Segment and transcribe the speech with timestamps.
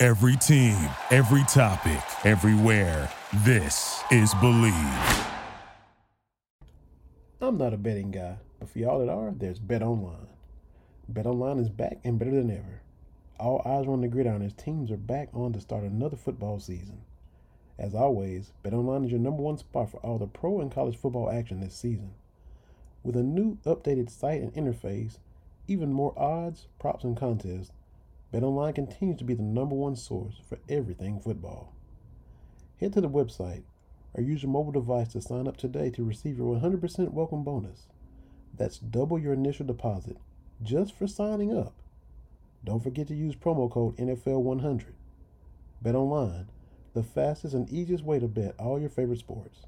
[0.00, 0.78] Every team,
[1.10, 3.10] every topic, everywhere.
[3.38, 5.26] This is Believe.
[7.40, 10.28] I'm not a betting guy, but for y'all that are, there's Bet Online.
[11.08, 12.80] Bet Online is back and better than ever.
[13.40, 16.60] All eyes are on the gridiron as teams are back on to start another football
[16.60, 17.00] season.
[17.76, 21.28] As always, BetOnline is your number one spot for all the pro and college football
[21.28, 22.12] action this season.
[23.02, 25.18] With a new updated site and interface,
[25.66, 27.72] even more odds, props, and contests,
[28.32, 31.72] BetOnline continues to be the number one source for everything football.
[32.78, 33.62] Head to the website
[34.14, 37.86] or use your mobile device to sign up today to receive your 100% welcome bonus.
[38.54, 40.18] That's double your initial deposit
[40.62, 41.74] just for signing up.
[42.64, 44.92] Don't forget to use promo code NFL100.
[45.80, 46.48] Bet online,
[46.92, 49.60] the fastest and easiest way to bet all your favorite sports.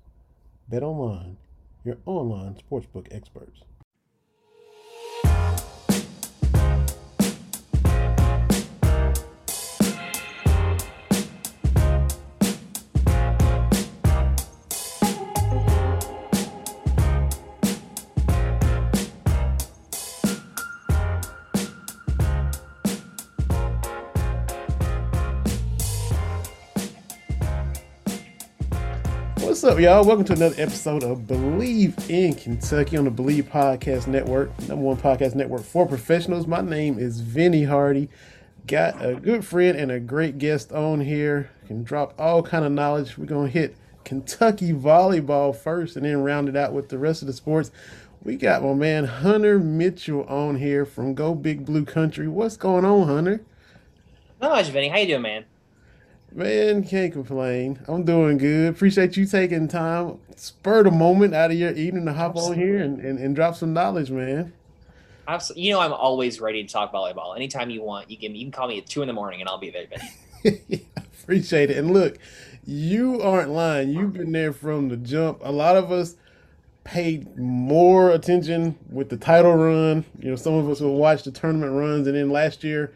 [0.68, 1.36] Bet online,
[1.84, 3.62] your online sportsbook experts.
[29.60, 30.06] What's up, y'all?
[30.06, 34.96] Welcome to another episode of Believe in Kentucky on the Believe Podcast Network, number one
[34.96, 36.46] podcast network for professionals.
[36.46, 38.08] My name is Vinny Hardy.
[38.66, 41.50] Got a good friend and a great guest on here.
[41.66, 43.18] Can drop all kind of knowledge.
[43.18, 47.26] We're gonna hit Kentucky volleyball first, and then round it out with the rest of
[47.26, 47.70] the sports.
[48.22, 52.28] We got my man Hunter Mitchell on here from Go Big Blue Country.
[52.28, 53.42] What's going on, Hunter?
[54.40, 54.88] Not much, Vinny.
[54.88, 55.44] How you doing, man?
[56.32, 57.80] Man, can't complain.
[57.88, 58.68] I'm doing good.
[58.68, 62.62] Appreciate you taking time, spur the moment out of your evening to hop Absolutely.
[62.62, 64.52] on here and, and, and drop some knowledge, man.
[65.26, 65.64] Absolutely.
[65.64, 67.34] You know, I'm always ready to talk volleyball.
[67.34, 69.48] Anytime you want, you can you can call me at two in the morning and
[69.48, 70.80] I'll be there, Ben.
[71.22, 71.76] appreciate it.
[71.76, 72.18] And look,
[72.64, 73.90] you aren't lying.
[73.90, 75.40] You've been there from the jump.
[75.42, 76.16] A lot of us
[76.84, 80.04] paid more attention with the title run.
[80.18, 82.92] You know, some of us will watch the tournament runs, and then last year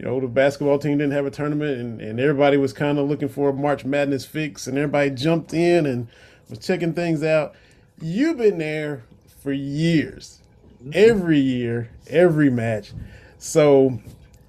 [0.00, 3.06] you know, the basketball team didn't have a tournament and, and everybody was kind of
[3.06, 6.08] looking for a March Madness fix and everybody jumped in and
[6.48, 7.54] was checking things out.
[8.00, 9.04] You've been there
[9.42, 10.40] for years,
[10.82, 10.92] mm-hmm.
[10.94, 12.94] every year, every match.
[13.36, 14.00] So,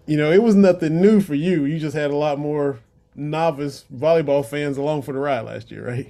[0.05, 1.65] you know, it was nothing new for you.
[1.65, 2.79] You just had a lot more
[3.13, 6.09] novice volleyball fans along for the ride last year, right?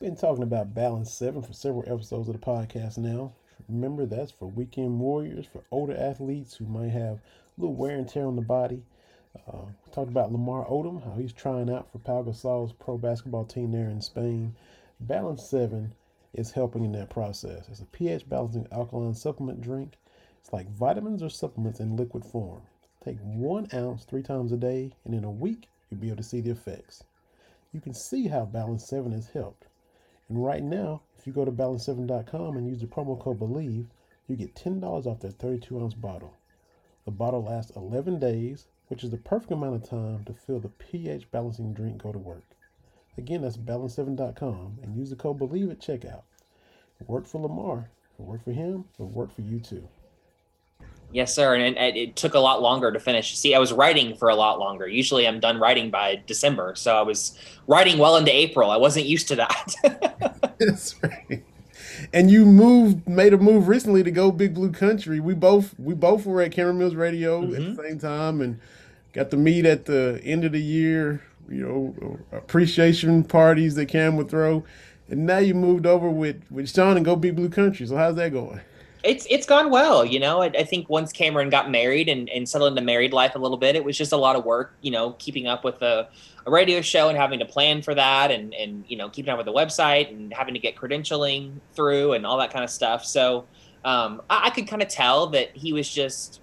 [0.00, 3.32] Been talking about Balance 7 for several episodes of the podcast now.
[3.68, 7.18] Remember, that's for weekend warriors, for older athletes who might have
[7.58, 8.82] little wear and tear on the body.
[9.46, 13.72] Uh, talked about Lamar Odom, how he's trying out for Pau Gasol's pro basketball team
[13.72, 14.54] there in Spain.
[15.00, 15.92] Balance 7
[16.32, 17.68] is helping in that process.
[17.68, 19.98] It's a pH balancing alkaline supplement drink.
[20.40, 22.62] It's like vitamins or supplements in liquid form.
[23.04, 26.22] Take one ounce three times a day, and in a week, you'll be able to
[26.22, 27.04] see the effects.
[27.72, 29.66] You can see how Balance 7 has helped.
[30.28, 33.88] And right now, if you go to balance7.com and use the promo code BELIEVE,
[34.26, 36.37] you get $10 off that 32 ounce bottle.
[37.08, 40.68] The bottle lasts 11 days, which is the perfect amount of time to feel the
[40.68, 42.44] pH balancing drink go to work.
[43.16, 46.24] Again, that's balance7.com and use the code BELIEVE at checkout.
[47.00, 47.88] It worked for Lamar.
[48.18, 48.84] It worked for him.
[49.00, 49.88] It worked for you too.
[51.10, 51.54] Yes, sir.
[51.54, 53.38] And it, it, took a lot longer to finish.
[53.38, 54.86] See, I was writing for a lot longer.
[54.86, 56.74] Usually I'm done writing by December.
[56.76, 58.70] So I was writing well into April.
[58.70, 59.74] I wasn't used to that.
[60.58, 61.42] That's right
[62.12, 65.94] and you moved made a move recently to go big blue country we both we
[65.94, 67.54] both were at cameron mills radio mm-hmm.
[67.54, 67.82] at the mm-hmm.
[67.82, 68.58] same time and
[69.12, 74.16] got to meet at the end of the year you know appreciation parties that cam
[74.16, 74.64] would throw
[75.08, 78.16] and now you moved over with with sean and go big blue country so how's
[78.16, 78.60] that going
[79.08, 82.48] it's it's gone well you know I, I, think once cameron got married and, and
[82.48, 84.90] settled into married life a little bit it was just a lot of work you
[84.90, 86.08] know keeping up with a
[86.46, 89.46] radio show and having to plan for that and and you know keeping up with
[89.46, 93.46] the website and having to get credentialing through and all that kind of stuff so
[93.84, 96.40] um, I, I, could kind of tell that he was just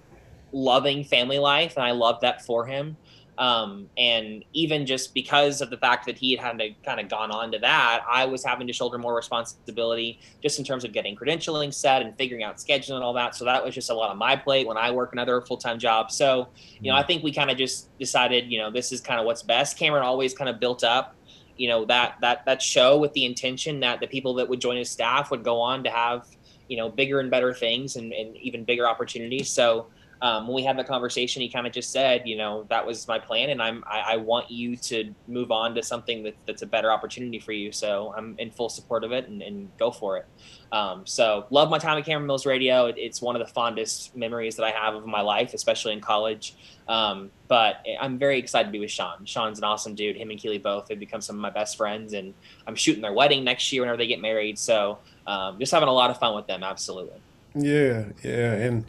[0.52, 2.96] loving family life, and I loved that for him.
[3.38, 7.08] Um, and even just because of the fact that he had had to kind of
[7.10, 10.92] gone on to that, I was having to shoulder more responsibility just in terms of
[10.92, 13.34] getting credentialing set and figuring out scheduling and all that.
[13.34, 15.78] So that was just a lot on my plate when I work another full time
[15.78, 16.10] job.
[16.10, 16.48] So,
[16.80, 19.26] you know, I think we kind of just decided, you know, this is kind of
[19.26, 19.78] what's best.
[19.78, 21.14] Cameron always kind of built up,
[21.58, 24.78] you know, that that that show with the intention that the people that would join
[24.78, 26.26] his staff would go on to have,
[26.68, 29.50] you know, bigger and better things and, and even bigger opportunities.
[29.50, 29.88] So
[30.22, 33.06] um, when we had the conversation, he kind of just said, you know, that was
[33.06, 36.62] my plan, and I'm I, I want you to move on to something that, that's
[36.62, 37.70] a better opportunity for you.
[37.72, 40.26] So I'm in full support of it, and, and go for it.
[40.72, 42.86] Um, so love my time at Cameron Mills Radio.
[42.86, 46.00] It, it's one of the fondest memories that I have of my life, especially in
[46.00, 46.54] college.
[46.88, 49.24] Um, but I'm very excited to be with Sean.
[49.24, 50.16] Sean's an awesome dude.
[50.16, 52.32] Him and Keely both have become some of my best friends, and
[52.66, 54.58] I'm shooting their wedding next year whenever they get married.
[54.58, 56.62] So um, just having a lot of fun with them.
[56.62, 57.20] Absolutely.
[57.54, 58.84] Yeah, yeah, and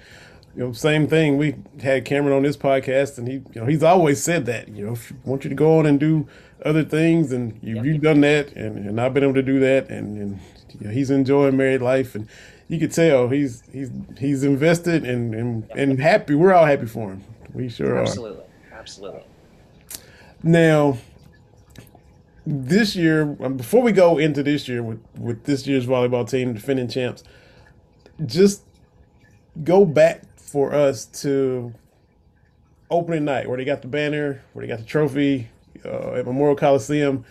[0.57, 1.37] you know, same thing.
[1.37, 4.67] We had Cameron on this podcast, and he, you know, he's always said that.
[4.69, 6.27] You know, if you want you to go on and do
[6.65, 8.01] other things, and you, have yep.
[8.01, 10.39] done that, and, and I've been able to do that, and, and
[10.79, 12.27] you know, he's enjoying married life, and
[12.69, 15.77] you could tell he's he's he's invested and and, yep.
[15.77, 16.33] and happy.
[16.33, 17.23] We're all happy for him.
[17.53, 18.41] We sure absolutely.
[18.41, 18.79] are.
[18.79, 19.23] Absolutely, absolutely.
[20.41, 20.97] Now,
[22.47, 26.55] this year, um, before we go into this year with with this year's volleyball team,
[26.55, 27.23] defending champs,
[28.25, 28.63] just
[29.63, 31.73] go back for us to
[32.89, 35.49] opening night where they got the banner, where they got the trophy
[35.85, 37.25] uh, at Memorial Coliseum.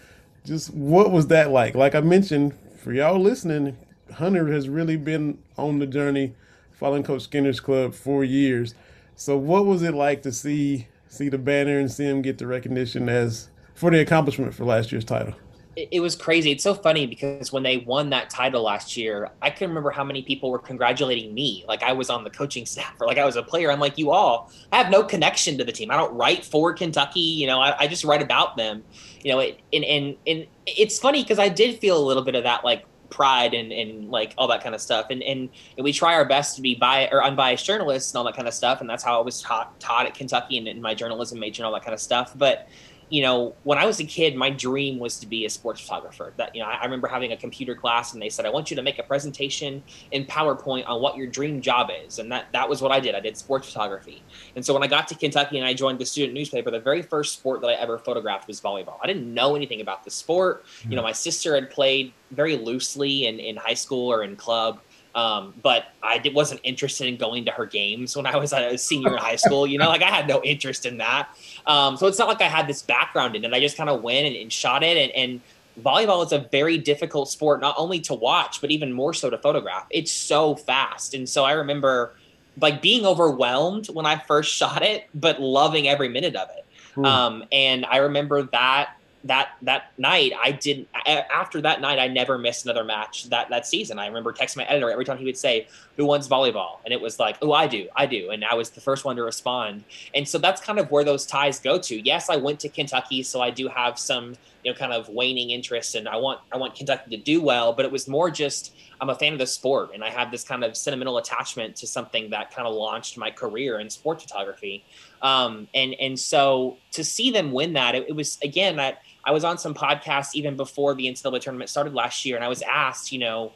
[0.45, 1.75] Just what was that like?
[1.75, 3.77] Like I mentioned, for y'all listening,
[4.15, 6.35] Hunter has really been on the journey
[6.73, 8.75] following Coach Skinner's club for years.
[9.17, 12.47] So what was it like to see see the banner and see him get the
[12.47, 15.35] recognition as for the accomplishment for last year's title?
[15.77, 16.51] It, was crazy.
[16.51, 20.05] It's so funny because when they won that title last year, I can remember how
[20.05, 21.65] many people were congratulating me.
[21.69, 23.71] Like I was on the coaching staff or like I was a player.
[23.71, 25.91] I'm like, you all, I have no connection to the team.
[25.91, 27.21] I don't write for Kentucky.
[27.21, 28.83] You know, I, I just write about them.
[29.23, 32.35] You know, it, and, and, and it's funny because I did feel a little bit
[32.35, 35.07] of that like pride and, and like all that kind of stuff.
[35.11, 38.25] And, and, and we try our best to be biased or unbiased journalists and all
[38.25, 38.81] that kind of stuff.
[38.81, 41.67] And that's how I was taught, taught at Kentucky and in my journalism major and
[41.67, 42.33] all that kind of stuff.
[42.37, 42.69] But
[43.09, 46.33] you know, when I was a kid, my dream was to be a sports photographer.
[46.37, 48.69] That you know, I, I, remember having a computer class, and they said, "I want
[48.71, 52.47] you to make a presentation in PowerPoint on what your dream job is," and that
[52.53, 53.15] that was what I did.
[53.15, 54.23] I did sports photography.
[54.57, 57.03] And so when I got to Kentucky and I joined the student newspaper, the very
[57.03, 58.99] first sport that I ever photographed was volleyball.
[59.03, 60.65] I didn't know anything about the sport.
[60.65, 60.91] Mm-hmm.
[60.91, 64.81] You know, my sister had played very loosely in in high school or in club.
[65.17, 68.77] Um, but I did, wasn't interested in going to her games when I was a
[68.77, 69.67] senior in high school.
[69.67, 71.31] You know, like I had no interest in that.
[71.67, 73.53] Um, so it's not like I had this background in it.
[73.55, 74.97] I just kind of went and, and, shot it.
[74.97, 75.41] And, and,
[75.83, 79.37] volleyball is a very difficult sport, not only to watch, but even more so to
[79.37, 79.87] photograph.
[79.91, 81.13] It's so fast.
[81.13, 82.15] And so I remember
[82.59, 86.65] like being overwhelmed when I first shot it, but loving every minute of it.
[86.95, 87.05] Hmm.
[87.05, 88.96] Um, and I remember that
[89.27, 93.67] that that night I didn't after that night I never missed another match that that
[93.67, 93.99] season.
[93.99, 96.79] I remember texting my editor every time he would say, Who wants volleyball?
[96.85, 98.31] And it was like, Oh, I do, I do.
[98.31, 99.85] And I was the first one to respond.
[100.15, 102.01] And so that's kind of where those ties go to.
[102.01, 105.51] Yes, I went to Kentucky, so I do have some, you know, kind of waning
[105.51, 108.75] interest and I want I want Kentucky to do well, but it was more just
[109.01, 111.87] I'm a fan of the sport and I have this kind of sentimental attachment to
[111.87, 114.85] something that kind of launched my career in sports photography.
[115.23, 119.33] Um, and and so to see them win that, it, it was again that I
[119.33, 122.63] was on some podcasts even before the NCAA tournament started last year, and I was
[122.63, 123.53] asked, you know,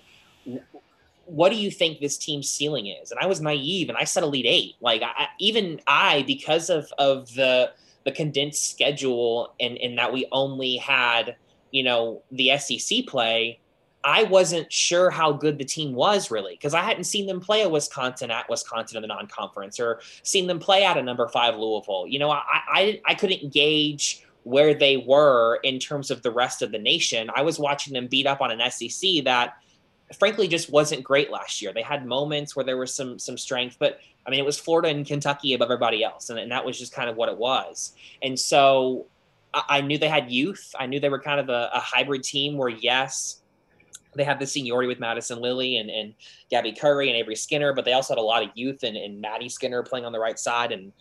[1.27, 3.13] what do you think this team's ceiling is?
[3.13, 4.75] And I was naive, and I said Elite Eight.
[4.81, 7.71] Like I, even I, because of of the
[8.05, 11.37] the condensed schedule, and in that we only had
[11.71, 13.61] you know the SEC play,
[14.03, 17.63] I wasn't sure how good the team was really because I hadn't seen them play
[17.63, 21.57] a Wisconsin at Wisconsin in the non-conference or seen them play at a number five
[21.57, 22.07] Louisville.
[22.09, 26.63] You know, I I, I couldn't gauge where they were in terms of the rest
[26.63, 27.31] of the nation.
[27.35, 29.55] I was watching them beat up on an SEC that
[30.19, 31.73] frankly just wasn't great last year.
[31.73, 34.89] They had moments where there was some some strength, but I mean it was Florida
[34.89, 37.95] and Kentucky above everybody else, and, and that was just kind of what it was.
[38.23, 39.07] And so
[39.53, 40.75] I, I knew they had youth.
[40.79, 43.41] I knew they were kind of a, a hybrid team where yes,
[44.15, 46.15] they have the seniority with Madison Lilly and, and
[46.51, 49.21] Gabby Curry and Avery Skinner, but they also had a lot of youth and, and
[49.21, 50.93] Maddie Skinner playing on the right side and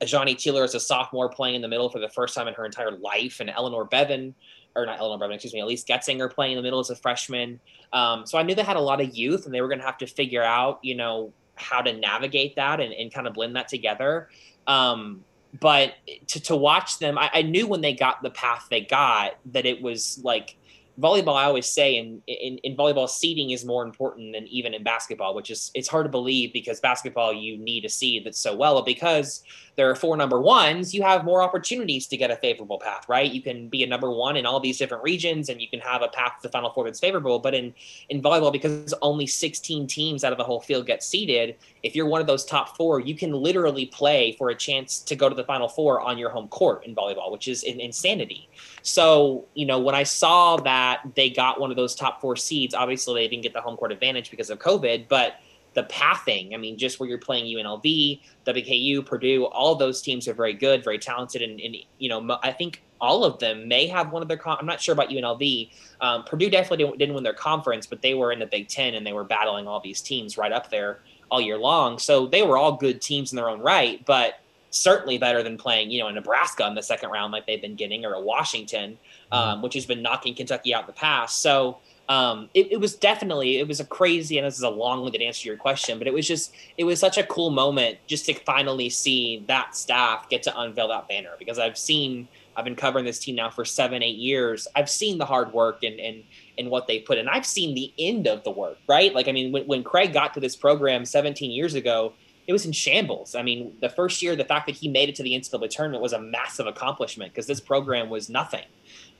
[0.00, 2.64] Azhani Tealer is a sophomore playing in the middle for the first time in her
[2.64, 4.34] entire life, and Eleanor Beavin,
[4.76, 7.60] or not Eleanor Beavin, excuse me, Elise Goetzinger playing in the middle as a freshman.
[7.92, 9.86] Um, so I knew they had a lot of youth, and they were going to
[9.86, 13.56] have to figure out, you know, how to navigate that and, and kind of blend
[13.56, 14.28] that together.
[14.66, 15.24] Um,
[15.60, 15.94] but
[16.28, 19.66] to, to watch them, I, I knew when they got the path they got that
[19.66, 20.56] it was like
[20.98, 24.82] volleyball, I always say in, in, in volleyball, seeding is more important than even in
[24.82, 28.56] basketball, which is it's hard to believe because basketball you need a seed that's so
[28.56, 28.82] well.
[28.82, 29.42] Because
[29.76, 33.30] there are four number ones, you have more opportunities to get a favorable path, right?
[33.30, 36.02] You can be a number one in all these different regions, and you can have
[36.02, 37.38] a path to the final four that's favorable.
[37.38, 37.72] But in
[38.08, 42.06] in volleyball, because only 16 teams out of the whole field get seeded, if you're
[42.06, 45.34] one of those top four, you can literally play for a chance to go to
[45.34, 48.48] the final four on your home court in volleyball, which is an insanity.
[48.82, 52.74] So, you know, when I saw that they got one of those top four seeds,
[52.74, 55.40] obviously they didn't get the home court advantage because of COVID, but
[55.74, 60.34] the pathing, I mean, just where you're playing UNLV, WKU, Purdue, all those teams are
[60.34, 61.42] very good, very talented.
[61.42, 64.66] And, and you know, I think all of them may have one of their, I'm
[64.66, 65.70] not sure about UNLV.
[66.00, 68.94] Um, Purdue definitely didn't, didn't win their conference, but they were in the Big Ten
[68.94, 71.98] and they were battling all these teams right up there all year long.
[71.98, 74.40] So they were all good teams in their own right, but
[74.70, 77.76] certainly better than playing, you know, a Nebraska in the second round like they've been
[77.76, 78.98] getting, or a Washington,
[79.32, 79.62] um, mm-hmm.
[79.62, 81.42] which has been knocking Kentucky out in the past.
[81.42, 85.20] So um, it, it, was definitely it was a crazy, and this is a long-winded
[85.20, 88.24] answer to your question, but it was just it was such a cool moment just
[88.26, 92.76] to finally see that staff get to unveil that banner because I've seen I've been
[92.76, 94.66] covering this team now for seven, eight years.
[94.74, 96.24] I've seen the hard work and and
[96.56, 97.28] and what they put in.
[97.28, 99.14] I've seen the end of the work, right?
[99.14, 102.14] Like I mean, when, when Craig got to this program 17 years ago,
[102.46, 103.34] it was in shambles.
[103.34, 106.02] I mean, the first year, the fact that he made it to the NCAA tournament
[106.02, 108.64] was a massive accomplishment because this program was nothing.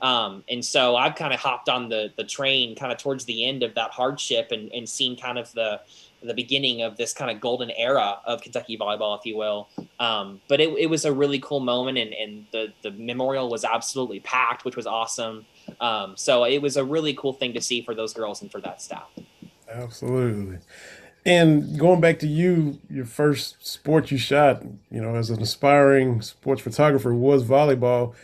[0.01, 3.45] Um, and so I've kind of hopped on the the train kind of towards the
[3.45, 5.81] end of that hardship and, and seen kind of the
[6.21, 9.69] the beginning of this kind of golden era of Kentucky volleyball, if you will.
[9.99, 13.63] Um, but it, it was a really cool moment, and, and the the memorial was
[13.63, 15.45] absolutely packed, which was awesome.
[15.79, 18.61] Um, so it was a really cool thing to see for those girls and for
[18.61, 19.09] that staff.
[19.69, 20.59] Absolutely.
[21.25, 26.21] And going back to you, your first sport you shot, you know, as an aspiring
[26.21, 28.15] sports photographer was volleyball.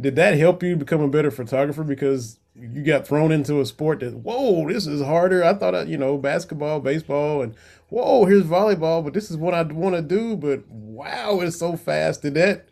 [0.00, 4.00] Did that help you become a better photographer because you got thrown into a sport
[4.00, 5.44] that whoa, this is harder.
[5.44, 7.54] I thought, you know, basketball, baseball, and
[7.88, 10.36] whoa, here's volleyball, but this is what I want to do.
[10.36, 12.22] But wow, it's so fast.
[12.22, 12.68] Did that,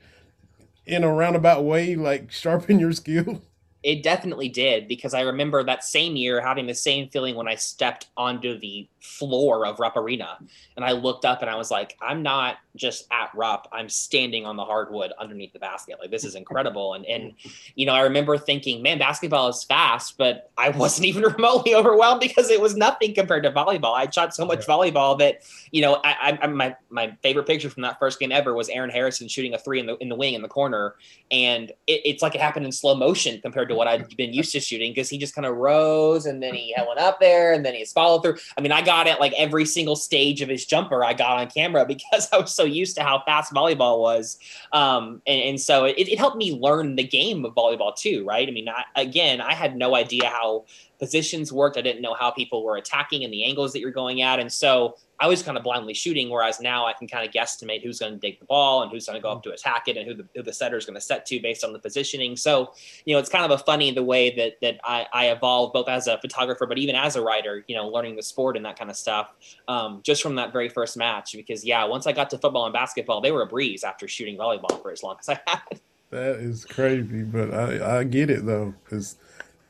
[0.85, 3.42] in a roundabout way, like sharpen your skill?
[3.83, 7.54] It definitely did because I remember that same year having the same feeling when I
[7.54, 10.38] stepped onto the floor of Rupp Arena
[10.75, 14.47] and I looked up and I was like, I'm not just at Rupp, I'm standing
[14.47, 15.97] on the hardwood underneath the basket.
[16.00, 16.95] Like this is incredible.
[16.95, 17.35] And and
[17.75, 22.21] you know, I remember thinking, man, basketball is fast, but I wasn't even remotely overwhelmed
[22.21, 23.95] because it was nothing compared to volleyball.
[23.95, 27.83] I shot so much volleyball that you know, I, I my my favorite picture from
[27.83, 30.35] that first game ever was Aaron Harrison shooting a three in the in the wing
[30.35, 30.95] in the corner,
[31.30, 34.52] and it, it's like it happened in slow motion compared to what I'd been used
[34.52, 37.64] to shooting because he just kind of rose and then he went up there and
[37.64, 38.37] then he followed through.
[38.56, 41.49] I mean, I got it like every single stage of his jumper I got on
[41.49, 44.38] camera because I was so used to how fast volleyball was.
[44.73, 48.46] Um, and, and, so it, it helped me learn the game of volleyball too, right?
[48.46, 50.64] I mean, I, again, I had no idea how
[50.99, 51.76] positions worked.
[51.76, 54.38] I didn't know how people were attacking and the angles that you're going at.
[54.38, 57.83] And so I was kind of blindly shooting, whereas now I can kind of guesstimate
[57.83, 59.97] who's going to dig the ball and who's going to go up to attack it
[59.97, 62.37] and who the, who the setter is going to set to based on the positioning.
[62.37, 62.73] So,
[63.07, 65.88] you know, it's kind of a funny the way that that I, I evolved both
[65.88, 68.79] as a photographer, but even as a writer, you know, learning the sport and that
[68.79, 69.33] kind of stuff
[69.69, 71.35] um, just from that very first match.
[71.35, 74.37] Because, yeah, once I got to football and basketball, they were a breeze after shooting
[74.37, 75.81] volleyball for as long as I had.
[76.11, 79.17] That is crazy, but I, I get it though, because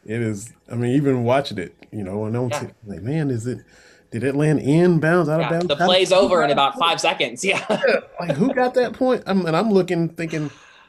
[0.06, 2.70] it is, I mean, even watching it, you know, and I'm yeah.
[2.86, 3.58] like, man, is it
[4.12, 5.66] did it land in bounds, out yeah, of bounds?
[5.66, 7.44] The play's over in about five seconds.
[7.44, 7.64] Yeah.
[7.68, 8.00] yeah.
[8.20, 9.24] Like who got that point?
[9.26, 10.44] I'm, and I'm looking, thinking,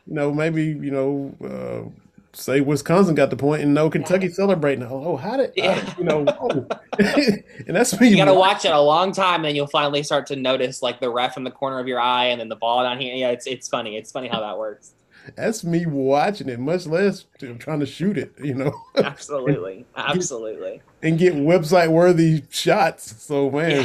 [0.06, 1.90] you know, maybe you know, uh,
[2.34, 4.34] say Wisconsin got the point, and no Kentucky yeah.
[4.34, 4.84] celebrating.
[4.84, 5.84] Oh, how did yeah.
[5.86, 6.26] I, you know?
[6.40, 6.68] Oh.
[7.00, 8.10] and that's me.
[8.10, 11.00] You got to watch it a long time, and you'll finally start to notice like
[11.00, 13.16] the ref in the corner of your eye, and then the ball down here.
[13.16, 13.98] Yeah, it's it's funny.
[13.98, 14.94] It's funny how that works
[15.36, 17.26] that's me watching it, much less
[17.60, 18.34] trying to shoot it.
[18.42, 23.24] You know, absolutely, and absolutely, get, and get website worthy shots.
[23.24, 23.84] So man,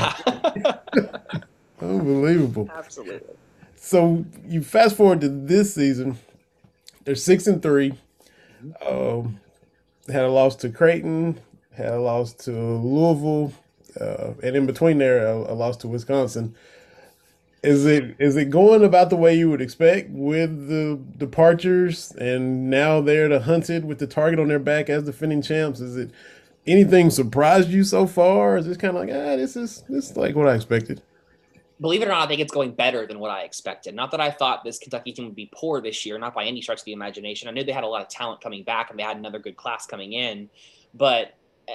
[0.56, 0.78] yeah.
[1.80, 2.70] unbelievable.
[2.75, 3.34] Absolutely.
[3.76, 6.18] So you fast forward to this season,
[7.04, 7.94] they're six and three.
[8.87, 9.40] Um,
[10.08, 11.40] had a loss to Creighton,
[11.75, 13.52] had a loss to Louisville,
[14.00, 16.54] uh, and in between there, a, a loss to Wisconsin.
[17.62, 22.69] Is it is it going about the way you would expect with the departures and
[22.69, 25.81] now they're the hunted with the target on their back as defending champs?
[25.81, 26.11] Is it
[26.66, 28.57] anything surprised you so far?
[28.57, 31.02] Is this kind of like ah this is this is like what I expected?
[31.81, 33.95] Believe it or not, I think it's going better than what I expected.
[33.95, 36.62] Not that I thought this Kentucky team would be poor this year, not by any
[36.62, 37.49] stretch of the imagination.
[37.49, 39.57] I knew they had a lot of talent coming back and they had another good
[39.57, 40.49] class coming in,
[40.95, 41.35] but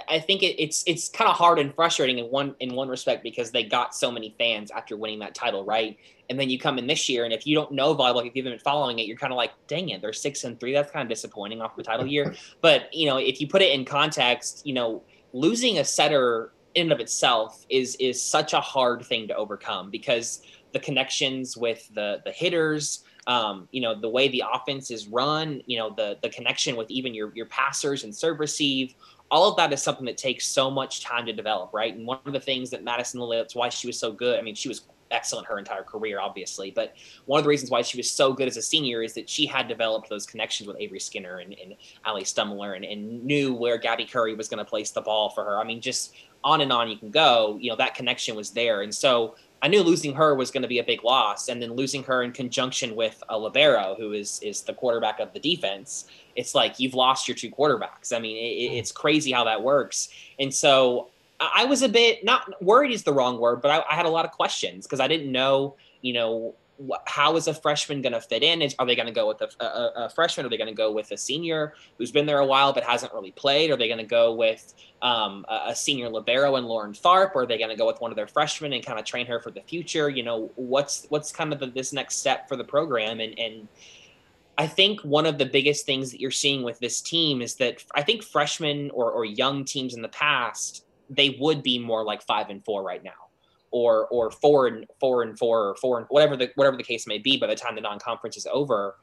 [0.09, 3.23] I think it, it's it's kind of hard and frustrating in one in one respect
[3.23, 5.97] because they got so many fans after winning that title, right?
[6.29, 8.43] And then you come in this year, and if you don't know volleyball, if you
[8.43, 10.73] haven't been following it, you're kind of like, dang it, they're six and three.
[10.73, 12.35] That's kind of disappointing off the title year.
[12.61, 16.83] But you know, if you put it in context, you know, losing a setter in
[16.83, 20.41] and of itself is is such a hard thing to overcome because
[20.73, 25.61] the connections with the the hitters, um, you know, the way the offense is run,
[25.65, 28.93] you know, the the connection with even your your passers and serve receive,
[29.29, 31.95] all of that is something that takes so much time to develop, right?
[31.95, 34.39] And one of the things that Madison that's why she was so good.
[34.39, 36.93] I mean, she was excellent her entire career, obviously, but
[37.25, 39.45] one of the reasons why she was so good as a senior is that she
[39.45, 43.77] had developed those connections with Avery Skinner and, and Alli Stumler and, and knew where
[43.77, 45.59] Gabby Curry was going to place the ball for her.
[45.59, 47.57] I mean, just on and on you can go.
[47.59, 50.67] You know, that connection was there, and so I knew losing her was going to
[50.67, 54.39] be a big loss, and then losing her in conjunction with a libero who is
[54.43, 56.05] is the quarterback of the defense.
[56.35, 58.15] It's like you've lost your two quarterbacks.
[58.15, 60.09] I mean, it, it's crazy how that works.
[60.39, 61.09] And so
[61.39, 64.09] I was a bit not worried is the wrong word, but I, I had a
[64.09, 66.55] lot of questions because I didn't know, you know,
[67.05, 68.61] how is a freshman going to fit in?
[68.61, 70.45] Is, are they going to go with a, a, a, freshman?
[70.45, 73.13] Are they going to go with a senior who's been there a while but hasn't
[73.13, 73.71] really played?
[73.71, 77.31] Are they going to go with um, a, a, senior libero and Lauren Tharp?
[77.35, 79.25] Or are they going to go with one of their freshmen and kind of train
[79.25, 80.09] her for the future?
[80.09, 83.19] You know, what's what's kind of the, this next step for the program?
[83.19, 83.67] And and
[84.57, 87.83] I think one of the biggest things that you're seeing with this team is that
[87.93, 92.21] I think freshmen or, or young teams in the past they would be more like
[92.23, 93.26] five and four right now
[93.71, 97.07] or or four and four and four or four and whatever the whatever the case
[97.07, 98.95] may be by the time the non-conference is over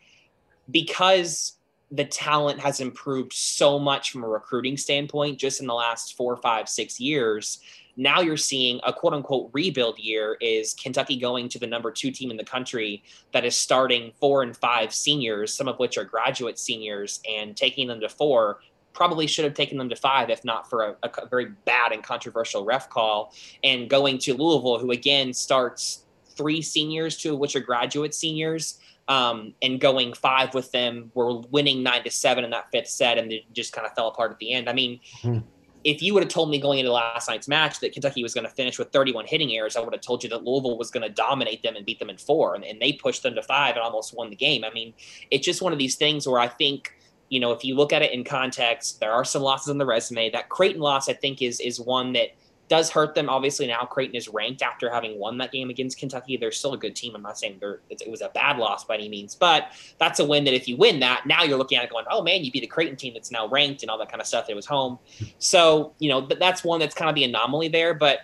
[0.71, 1.55] because
[1.91, 6.37] the talent has improved so much from a recruiting standpoint just in the last four
[6.37, 7.61] five six years
[7.97, 12.11] now you're seeing a quote unquote rebuild year is kentucky going to the number two
[12.11, 13.03] team in the country
[13.33, 17.87] that is starting four and five seniors some of which are graduate seniors and taking
[17.87, 18.61] them to four
[18.95, 22.03] probably should have taken them to five if not for a, a very bad and
[22.03, 23.35] controversial ref call.
[23.63, 26.05] And going to Louisville, who again starts
[26.37, 31.11] three seniors, two of which are graduate seniors, um, and going five with them.
[31.15, 34.09] We're winning nine to seven in that fifth set, and it just kind of fell
[34.09, 34.69] apart at the end.
[34.69, 35.39] I mean, hmm.
[35.83, 38.47] if you would have told me going into last night's match that Kentucky was going
[38.47, 41.07] to finish with 31 hitting errors, I would have told you that Louisville was going
[41.07, 43.75] to dominate them and beat them in four, and, and they pushed them to five
[43.75, 44.65] and almost won the game.
[44.65, 44.95] I mean,
[45.31, 46.95] it's just one of these things where I think
[47.29, 49.87] you know, if you look at it in context, there are some losses on the
[49.87, 50.31] resume.
[50.31, 52.31] That Creighton loss, I think, is is one that
[52.69, 53.29] does hurt them.
[53.29, 56.37] Obviously, now Creighton is ranked after having won that game against Kentucky.
[56.37, 57.15] They're still a good team.
[57.15, 60.45] I'm not saying it was a bad loss by any means, but that's a win
[60.45, 62.65] that if you win that, now you're looking at it going, oh man, you beat
[62.65, 64.47] a Creighton team that's now ranked and all that kind of stuff.
[64.49, 64.99] It was home.
[65.39, 67.93] So, you know, that's one that's kind of the anomaly there.
[67.93, 68.21] But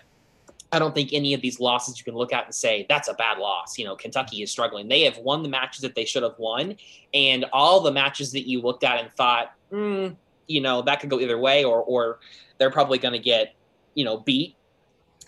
[0.71, 3.13] I don't think any of these losses you can look at and say that's a
[3.13, 3.77] bad loss.
[3.77, 4.87] You know, Kentucky is struggling.
[4.87, 6.77] They have won the matches that they should have won,
[7.13, 10.15] and all the matches that you looked at and thought, mm,
[10.47, 12.19] you know, that could go either way, or or
[12.57, 13.55] they're probably going to get,
[13.95, 14.55] you know, beat.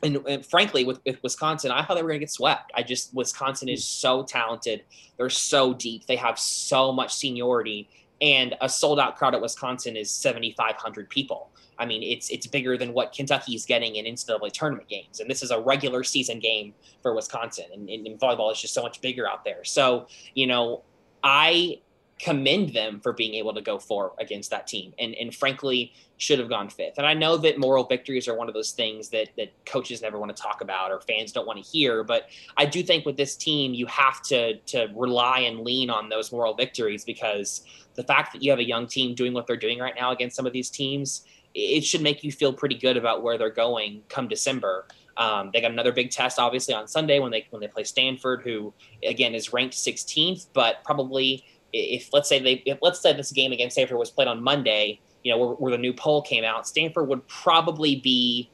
[0.01, 2.71] And, and frankly, with, with, Wisconsin, I thought they were going to get swept.
[2.75, 4.83] I just Wisconsin is so talented.
[5.17, 6.05] They're so deep.
[6.07, 7.89] They have so much seniority,
[8.21, 11.49] and a sold out crowd at Wisconsin is seventy five hundred people.
[11.77, 15.29] I mean, it's it's bigger than what Kentucky is getting in NCAA tournament games, and
[15.29, 17.65] this is a regular season game for Wisconsin.
[17.73, 19.63] And, and, volleyball is just so much bigger out there.
[19.63, 20.83] So, you know,
[21.23, 21.79] I
[22.19, 26.39] commend them for being able to go four against that team, and and frankly, should
[26.39, 26.97] have gone fifth.
[26.97, 30.19] And I know that moral victories are one of those things that that coaches never
[30.19, 32.03] want to talk about or fans don't want to hear.
[32.03, 36.09] But I do think with this team, you have to to rely and lean on
[36.09, 39.57] those moral victories because the fact that you have a young team doing what they're
[39.57, 42.97] doing right now against some of these teams it should make you feel pretty good
[42.97, 44.87] about where they're going come December.
[45.17, 48.41] Um, they got another big test, obviously, on Sunday when they when they play Stanford,
[48.41, 48.73] who
[49.05, 53.51] again is ranked 16th, but probably if let's say they if, let's say this game
[53.51, 56.67] against Stanford was played on Monday, you know, where, where the new poll came out,
[56.67, 58.49] Stanford would probably be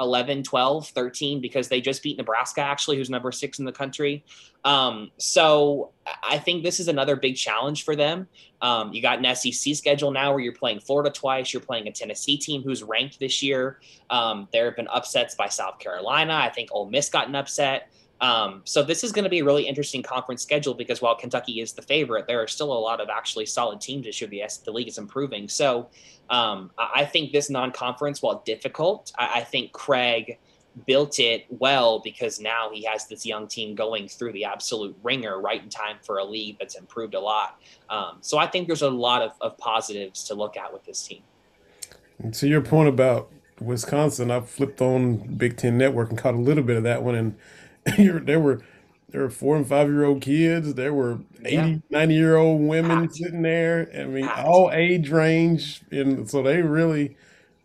[0.00, 4.24] 11, 12, 13 because they just beat Nebraska, actually, who's number six in the country.
[4.64, 8.28] Um, so I think this is another big challenge for them.
[8.60, 11.92] Um, you got an SEC schedule now where you're playing Florida twice, you're playing a
[11.92, 13.80] Tennessee team who's ranked this year.
[14.10, 16.34] Um, there have been upsets by South Carolina.
[16.34, 17.90] I think Ole Miss got an upset.
[18.20, 21.60] Um, so this is going to be a really interesting conference schedule because while Kentucky
[21.60, 24.28] is the favorite, there are still a lot of actually solid teams this year.
[24.28, 25.48] The, the league is improving.
[25.48, 25.88] So
[26.30, 30.38] um, I think this non-conference, while difficult, I, I, think Craig
[30.86, 35.40] built it well because now he has this young team going through the absolute ringer
[35.40, 37.60] right in time for a league that's improved a lot.
[37.88, 41.02] Um, so I think there's a lot of, of positives to look at with this
[41.02, 41.22] team.
[42.18, 46.38] And to your point about Wisconsin, I flipped on Big Ten Network and caught a
[46.38, 47.36] little bit of that one and
[47.98, 48.62] there were
[49.10, 50.74] there were four and five year old kids.
[50.74, 51.76] There were 80, yeah.
[51.90, 53.90] 90 year old women sitting there.
[53.98, 55.82] I mean, all age range.
[55.90, 57.16] And so they really,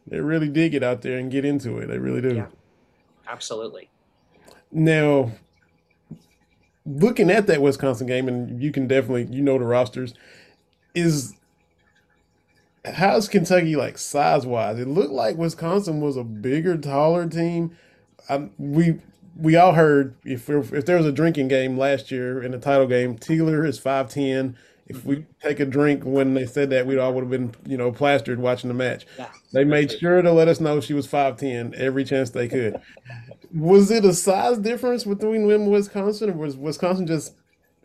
[0.08, 1.88] They really did get out there and get into it.
[1.88, 2.36] They really do.
[2.36, 2.48] Yeah.
[3.28, 3.90] Absolutely.
[4.72, 5.32] Now,
[6.86, 10.14] looking at that Wisconsin game, and you can definitely you know the rosters,
[10.96, 11.36] is
[12.86, 14.80] how's Kentucky like size wise?
[14.80, 17.76] It looked like Wisconsin was a bigger, taller team.
[18.30, 19.00] I, we
[19.36, 22.88] we all heard if if there was a drinking game last year in the title
[22.88, 24.58] game, Tealer is five ten.
[24.86, 25.48] If we mm-hmm.
[25.48, 28.40] take a drink when they said that, we'd all would have been, you know, plastered
[28.40, 29.06] watching the match.
[29.18, 32.48] Yeah, they made sure to let us know she was five ten every chance they
[32.48, 32.80] could.
[33.54, 37.34] was it a size difference between them and Wisconsin, or was Wisconsin just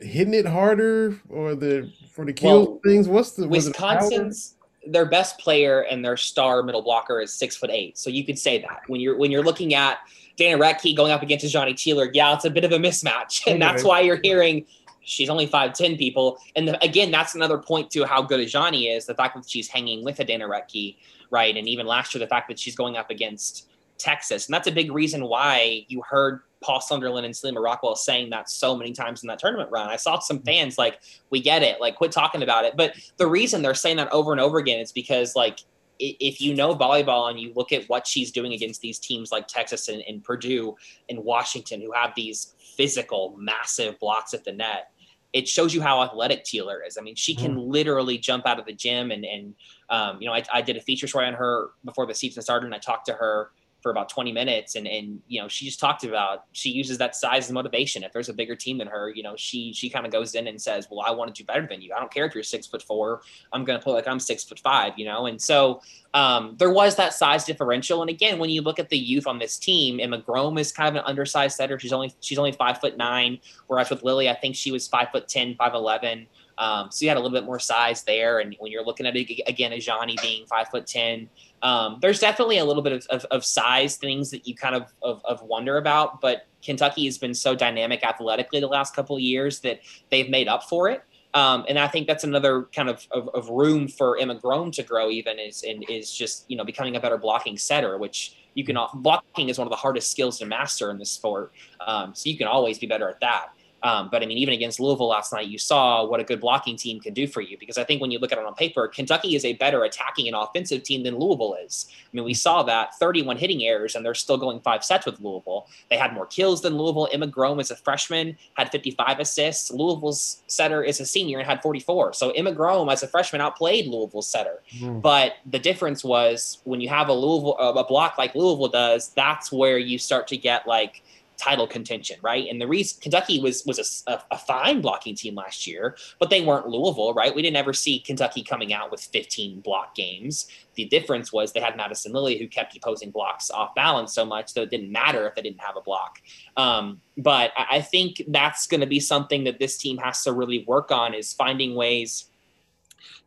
[0.01, 3.09] hitting it harder, or the for the kill well, things?
[3.09, 4.55] What's the Wisconsin's?
[4.87, 7.99] their best player and their star middle blocker is six foot eight.
[7.99, 9.99] So you could say that when you're when you're looking at
[10.39, 13.61] Dana Rettke going up against Azhani Tealer, yeah, it's a bit of a mismatch, and
[13.61, 14.65] that's why you're hearing
[15.03, 16.39] she's only five ten people.
[16.57, 19.05] And the, again, that's another point to how good Azhani is.
[19.05, 20.97] The fact that she's hanging with a Dana Rettke,
[21.31, 24.69] right, and even last year the fact that she's going up against Texas, and that's
[24.69, 28.93] a big reason why you heard Paul Sunderland and Salima Rockwell saying that so many
[28.93, 29.89] times in that tournament run.
[29.89, 32.77] I saw some fans like, we get it, like quit talking about it.
[32.77, 35.61] But the reason they're saying that over and over again is because like
[35.99, 39.49] if you know volleyball and you look at what she's doing against these teams like
[39.49, 40.77] Texas and, and Purdue
[41.09, 44.93] and Washington who have these physical, massive blocks at the net,
[45.33, 46.97] it shows you how athletic Tealer is.
[46.97, 47.71] I mean, she can mm-hmm.
[47.71, 49.55] literally jump out of the gym and, and
[49.91, 52.67] um, you know, I, I, did a feature story on her before the season started
[52.67, 55.79] and I talked to her for about 20 minutes and and you know she just
[55.79, 58.03] talked about she uses that size as motivation.
[58.03, 60.47] If there's a bigger team than her you know she she kind of goes in
[60.49, 61.93] and says well i want to do better than you.
[61.95, 63.23] I don't care if you're six foot four.
[63.53, 65.27] I'm going to play like i'm six foot five you know?
[65.27, 65.81] And so
[66.15, 68.01] um, there was that size differential.
[68.01, 70.89] And again when you look at the youth on this team emma grome is kind
[70.89, 71.79] of an undersized setter.
[71.79, 75.09] She's only she's only five foot nine whereas with lily i think she was five
[75.13, 76.27] foot ten five eleven.
[76.59, 78.41] Um, so you had a little bit more size there.
[78.41, 81.29] And when you're looking at it again, Azhani being five foot 10,
[81.63, 84.93] um, there's definitely a little bit of, of, of, size things that you kind of,
[85.03, 86.21] of, of, wonder about.
[86.21, 90.47] But Kentucky has been so dynamic athletically the last couple of years that they've made
[90.49, 91.03] up for it.
[91.35, 94.83] Um, and I think that's another kind of, of, of, room for Emma Grome to
[94.83, 98.65] grow even is and is just you know becoming a better blocking setter, which you
[98.65, 101.53] can blocking is one of the hardest skills to master in this sport.
[101.87, 103.49] Um, so you can always be better at that.
[103.83, 106.77] Um, but I mean, even against Louisville last night, you saw what a good blocking
[106.77, 107.57] team can do for you.
[107.59, 110.27] Because I think when you look at it on paper, Kentucky is a better attacking
[110.27, 111.87] and offensive team than Louisville is.
[111.91, 115.21] I mean, we saw that 31 hitting errors, and they're still going five sets with
[115.21, 115.69] Louisville.
[115.91, 117.09] They had more kills than Louisville.
[117.13, 119.71] Emma Grome is a freshman, had 55 assists.
[119.71, 122.15] Louisville's setter is a senior and had 44.
[122.15, 124.63] So Emma Grome, as a freshman, outplayed Louisville's setter.
[124.79, 125.03] Mm.
[125.03, 129.53] But the difference was when you have a Louisville a block like Louisville does, that's
[129.53, 131.03] where you start to get like
[131.39, 132.47] title contention, right?
[132.51, 136.41] And the reason Kentucky was was a, a, fine blocking team last year, but they
[136.41, 137.35] weren't Louisville, right?
[137.35, 140.49] We didn't ever see Kentucky coming out with 15 block games.
[140.75, 144.53] The difference was they had Madison Lilly, who kept opposing blocks off balance so much
[144.55, 146.21] that it didn't matter if they didn't have a block.
[146.57, 150.65] Um, but I think that's going to be something that this team has to really
[150.67, 152.28] work on is finding ways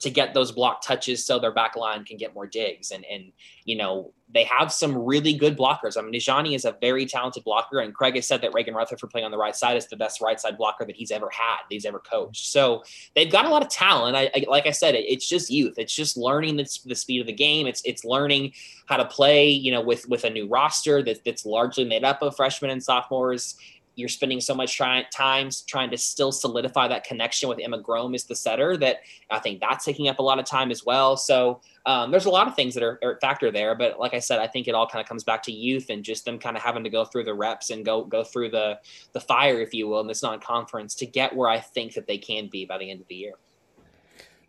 [0.02, 2.92] to get those block touches so their back line can get more digs.
[2.92, 3.32] And and
[3.66, 5.98] you know, they have some really good blockers.
[5.98, 9.12] I mean, Nijani is a very talented blocker, and Craig has said that Reagan Rutherford
[9.12, 11.58] playing on the right side is the best right side blocker that he's ever had,
[11.58, 12.48] that he's ever coached.
[12.48, 12.84] So
[13.16, 14.16] they've got a lot of talent.
[14.16, 15.76] I, I like I said, it, it's just youth.
[15.78, 17.68] It's just learning the, the, speed of the game.
[17.68, 18.54] It's it's learning
[18.88, 22.22] how to play, you know, with with a new roster that, that's largely made up
[22.24, 23.56] of freshmen and sophomores
[23.96, 28.16] you're spending so much try- time trying to still solidify that connection with Emma Grome
[28.16, 31.18] as the setter that I think that's taking up a lot of time as well.
[31.18, 34.20] So um, there's a lot of things that are, are factor there, but like I
[34.20, 36.56] said, I think it all kind of comes back to youth and just them kind
[36.56, 38.80] of having to go through the reps and go go through the
[39.14, 42.18] the fire, if you will, in this non-conference to get where I think that they
[42.18, 43.34] can be by the end of the year.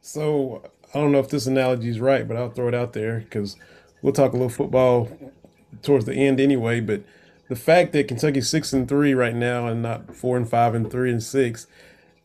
[0.02, 0.62] So
[0.94, 3.56] I don't know if this analogy is right, but I'll throw it out there because
[4.02, 5.08] we'll talk a little football
[5.82, 7.02] towards the end anyway, but
[7.52, 10.90] the fact that Kentucky's six and three right now and not four and five and
[10.90, 11.66] three and six,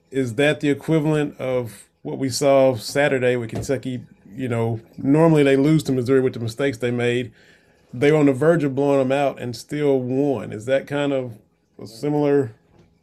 [0.09, 4.05] is that the equivalent of what we saw Saturday with Kentucky?
[4.33, 7.33] You know, normally they lose to Missouri with the mistakes they made.
[7.93, 10.53] They were on the verge of blowing them out and still won.
[10.53, 11.33] Is that kind of
[11.77, 12.53] a similar,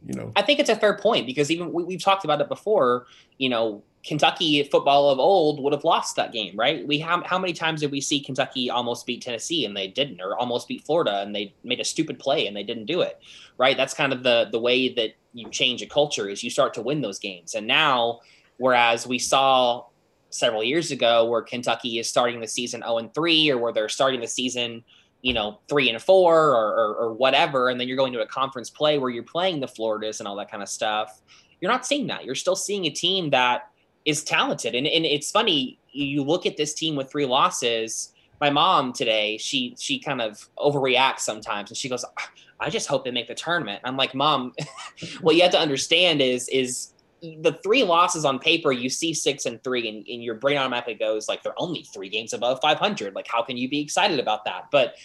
[0.03, 0.31] you know?
[0.35, 3.05] I think it's a fair point because even we, we've talked about it before.
[3.37, 6.87] You know, Kentucky football of old would have lost that game, right?
[6.87, 10.21] We have how many times did we see Kentucky almost beat Tennessee and they didn't,
[10.21, 13.19] or almost beat Florida and they made a stupid play and they didn't do it,
[13.57, 13.75] right?
[13.75, 16.83] That's kind of the the way that you change a culture is you start to
[16.83, 17.55] win those games.
[17.55, 18.19] And now,
[18.57, 19.85] whereas we saw
[20.29, 23.89] several years ago where Kentucky is starting the season 0 and 3 or where they're
[23.89, 24.83] starting the season
[25.21, 28.27] you know three and four or, or, or, whatever and then you're going to a
[28.27, 31.21] conference play where you're playing the floridas and all that kind of stuff
[31.59, 33.71] you're not seeing that you're still seeing a team that
[34.05, 34.75] is talented.
[34.75, 38.13] And, and it's funny, you look at this team with three losses.
[38.39, 42.87] my mom today, she she kind of overreacts sometimes, and she goes, ah, "I just
[42.87, 44.53] hope they make the tournament." I'm like, "Mom,
[45.21, 46.93] what you have to understand is is
[47.41, 50.93] the three losses on paper, you see six and three, and, and your brain automatically
[50.95, 53.15] goes like they're only three games above 500.
[53.15, 54.65] Like, how can you be excited about that?
[54.71, 54.95] But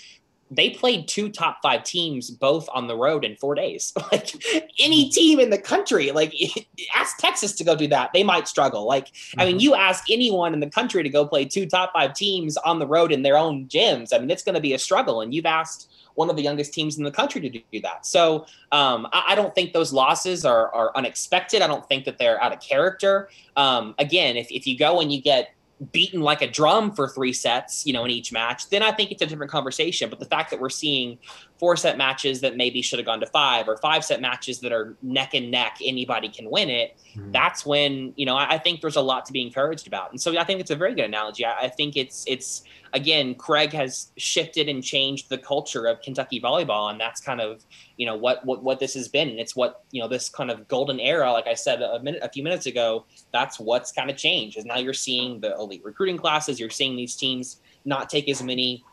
[0.51, 3.93] they played two top five teams both on the road in four days.
[4.11, 4.35] Like
[4.81, 6.35] any team in the country, like
[6.97, 8.85] ask Texas to go do that, they might struggle.
[8.85, 9.41] Like, mm-hmm.
[9.41, 9.61] I mean, mm-hmm.
[9.61, 12.89] you ask anyone in the country to go play two top five teams on the
[12.89, 14.13] road in their own gyms.
[14.13, 15.21] I mean, it's going to be a struggle.
[15.21, 18.05] And you've asked one of the youngest teams in the country to do that.
[18.05, 21.63] So um, I, I, don't think those losses are, are unexpected.
[21.63, 23.29] I don't think that they're out of character.
[23.57, 25.55] Um, again, if, if you go and you get
[25.93, 29.11] beaten like a drum for three sets, you know, in each match, then I think
[29.11, 30.11] it's a different conversation.
[30.11, 31.19] But the fact that we're seeing
[31.59, 34.73] four set matches that maybe should have gone to five or five set matches that
[34.73, 36.99] are neck and neck, anybody can win it.
[37.15, 37.33] Mm-hmm.
[37.33, 40.11] That's when, you know, I, I, think there's a lot to be encouraged about.
[40.11, 41.45] And so I think it's a very good analogy.
[41.45, 46.41] I, I think it's, it's, again, Craig has shifted and changed the culture of Kentucky
[46.41, 47.65] volleyball, and that's kind of
[47.97, 50.51] you know what what what this has been, and it's what you know this kind
[50.51, 53.05] of golden era, like I said a minute a few minutes ago.
[53.33, 54.57] That's what's kind of changed.
[54.57, 58.43] Is now you're seeing the elite recruiting classes, you're seeing these teams not take as
[58.43, 58.85] many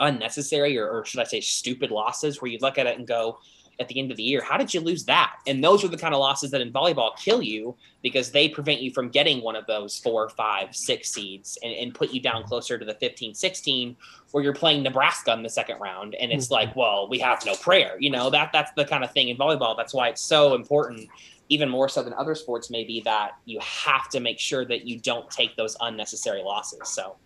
[0.00, 3.38] unnecessary or, or should I say stupid losses, where you look at it and go,
[3.80, 4.42] at the end of the year.
[4.42, 5.36] How did you lose that?
[5.46, 8.80] And those are the kind of losses that in volleyball kill you because they prevent
[8.80, 12.44] you from getting one of those four, five, six seeds and, and put you down
[12.44, 13.96] closer to the 15, 16,
[14.32, 16.14] where you're playing Nebraska in the second round.
[16.16, 16.54] And it's mm-hmm.
[16.54, 17.96] like, well, we have no prayer.
[17.98, 19.76] You know, that that's the kind of thing in volleyball.
[19.76, 21.08] That's why it's so important,
[21.48, 24.98] even more so than other sports, maybe that you have to make sure that you
[24.98, 26.80] don't take those unnecessary losses.
[26.84, 27.16] So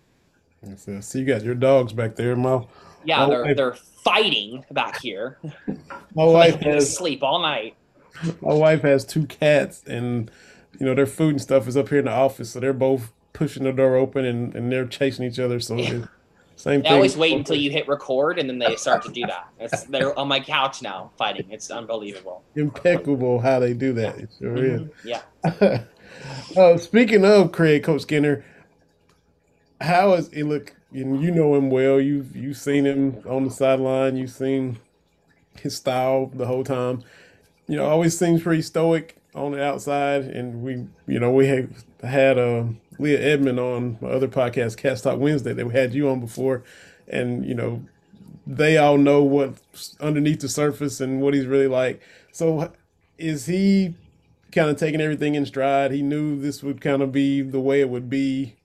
[1.01, 2.69] so you got your dogs back there, Mo.
[3.05, 5.39] Yeah, they're they're fighting back here.
[6.15, 7.77] My wife has sleep all night.
[8.41, 10.31] My wife has two cats, and
[10.79, 13.13] you know their food and stuff is up here in the office, so they're both
[13.33, 15.59] pushing the door open and, and they're chasing each other.
[15.61, 16.05] So yeah.
[16.57, 16.93] same they thing.
[16.93, 19.49] always wait until you hit record, and then they start to do that.
[19.59, 21.47] It's, they're on my couch now fighting.
[21.51, 22.43] It's unbelievable.
[22.57, 24.19] Impeccable how they do that.
[24.19, 25.09] It sure mm-hmm.
[25.09, 25.23] is.
[25.55, 25.83] Yeah.
[26.57, 28.45] uh, speaking of Craig Coach Skinner,
[29.81, 30.75] how is it look?
[30.93, 32.01] And you know him well.
[32.01, 34.17] You've you've seen him on the sideline.
[34.17, 34.79] You've seen
[35.61, 37.03] his style the whole time.
[37.67, 40.23] You know, always seems pretty stoic on the outside.
[40.23, 42.65] And we, you know, we have had uh,
[42.99, 46.63] Leah Edmond on my other podcast, Cast Talk Wednesday, that we had you on before,
[47.09, 47.85] and you know,
[48.47, 52.03] they all know what's underneath the surface and what he's really like.
[52.33, 52.73] So,
[53.19, 53.95] is he
[54.51, 55.93] kind of taking everything in stride?
[55.93, 58.57] He knew this would kind of be the way it would be.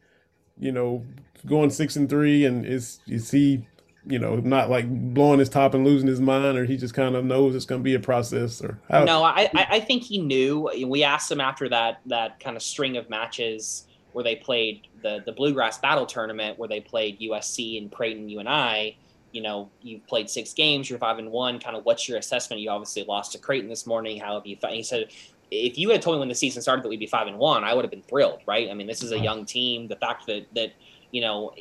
[0.59, 1.05] You know,
[1.45, 3.65] going six and three, and is is he,
[4.05, 7.15] you know, not like blowing his top and losing his mind, or he just kind
[7.15, 9.03] of knows it's going to be a process, or how?
[9.03, 10.69] No, I I think he knew.
[10.85, 15.21] We asked him after that that kind of string of matches where they played the
[15.25, 18.97] the bluegrass battle tournament where they played USC and Creighton, UNI.
[19.33, 21.59] You know, you've played six games, you're five and one.
[21.59, 22.61] Kind of, what's your assessment?
[22.61, 24.19] You obviously lost to Creighton this morning.
[24.19, 24.71] How have you thought?
[24.71, 25.09] He said,
[25.51, 27.63] if you had told me when the season started that we'd be five and one,
[27.63, 28.69] I would have been thrilled, right?
[28.69, 29.87] I mean, this is a young team.
[29.87, 30.73] The fact that that
[31.11, 31.53] you know,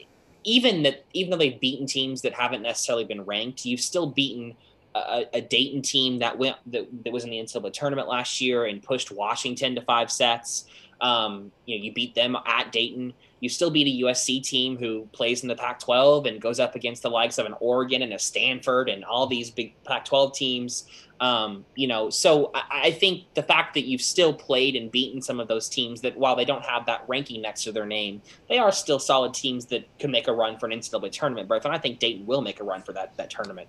[0.44, 4.54] even that even though they've beaten teams that haven't necessarily been ranked, you've still beaten
[4.94, 8.64] a, a Dayton team that went that, that was in the NCAA tournament last year
[8.66, 10.66] and pushed Washington to five sets.
[11.00, 13.12] Um, you know, you beat them at Dayton.
[13.40, 17.02] You still beat a USC team who plays in the Pac-12 and goes up against
[17.02, 20.86] the likes of an Oregon and a Stanford and all these big Pac-12 teams.
[21.20, 25.22] Um, you know, so I, I, think the fact that you've still played and beaten
[25.22, 28.20] some of those teams that while they don't have that ranking next to their name,
[28.50, 31.64] they are still solid teams that can make a run for an NCAA tournament berth.
[31.64, 33.68] And I think Dayton will make a run for that that tournament.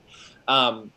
[0.50, 0.92] Um,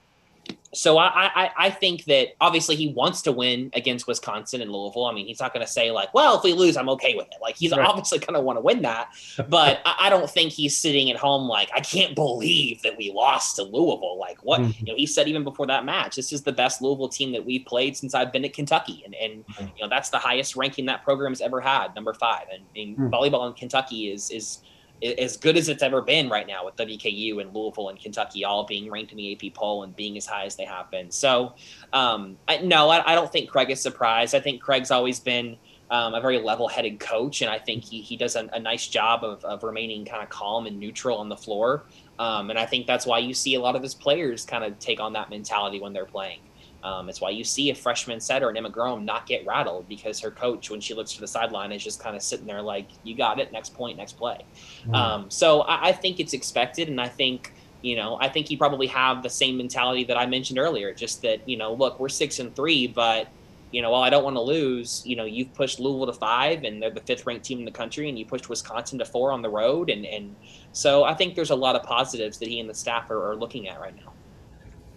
[0.73, 5.07] so I, I, I think that obviously he wants to win against Wisconsin and Louisville.
[5.07, 7.27] I mean, he's not going to say like, "Well, if we lose, I'm okay with
[7.27, 7.81] it." Like he's right.
[7.81, 9.09] obviously going to want to win that,
[9.49, 13.13] but I, I, don't think he's sitting at home like, "I can't believe that we
[13.13, 14.87] lost to Louisville." Like what mm-hmm.
[14.87, 17.45] you know, he said even before that match, "This is the best Louisville team that
[17.45, 19.67] we've played since I've been at Kentucky," and and mm-hmm.
[19.77, 22.47] you know that's the highest ranking that program's ever had, number five.
[22.53, 23.15] And, and mm-hmm.
[23.15, 24.61] volleyball in Kentucky is is
[25.03, 28.65] as good as it's ever been right now with WKU and Louisville and Kentucky all
[28.65, 31.11] being ranked in the AP poll and being as high as they have been.
[31.11, 31.55] So,
[31.93, 34.35] um, I, no, I, I, don't think Craig is surprised.
[34.35, 35.57] I think Craig's always been
[35.91, 39.25] um, a very level-headed coach, and I think he, he does a, a nice job
[39.25, 41.85] of, of remaining kind of calm and neutral on the floor.
[42.19, 44.79] Um, and I think that's why you see a lot of his players kind of
[44.79, 46.41] take on that mentality when they're playing.
[46.83, 50.19] Um, it's why you see a freshman setter and Emma Grome not get rattled because
[50.21, 52.87] her coach, when she looks to the sideline, is just kind of sitting there like,
[53.05, 53.53] "You got it.
[53.53, 54.45] Next point, next play."
[54.83, 54.95] Mm-hmm.
[54.95, 58.57] Um, so I, I, think it's expected, and I think you know, I think he
[58.57, 60.95] probably have the same mentality that I mentioned earlier.
[60.95, 63.29] Just that you know, look, we're six and three, but
[63.73, 66.65] you know, while I don't want to lose, you know, you've pushed Louisville to five,
[66.65, 69.33] and they're the fifth ranked team in the country, and you pushed Wisconsin to four
[69.33, 70.35] on the road, and and
[70.73, 73.37] so I think there's a lot of positives that he and the staff are, are
[73.37, 74.13] looking at right now.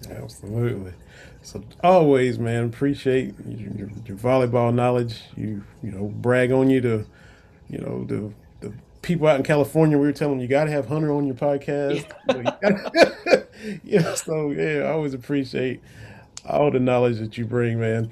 [0.10, 0.94] Absolutely.
[1.44, 5.22] So always, man, appreciate your, your, volleyball knowledge.
[5.36, 7.06] You you know brag on you to,
[7.70, 9.98] you know the the people out in California.
[9.98, 12.10] We were telling them you got to have Hunter on your podcast.
[12.30, 13.44] Yeah.
[13.84, 14.16] yeah.
[14.16, 15.82] So yeah, I always appreciate
[16.48, 18.12] all the knowledge that you bring, man.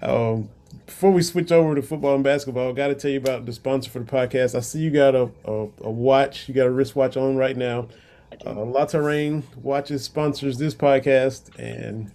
[0.00, 0.48] Um,
[0.86, 3.52] before we switch over to football and basketball, I got to tell you about the
[3.52, 4.54] sponsor for the podcast.
[4.54, 7.88] I see you got a, a, a watch, you got a wristwatch on right now.
[8.46, 12.10] Uh, LaTouraine watches sponsors this podcast, and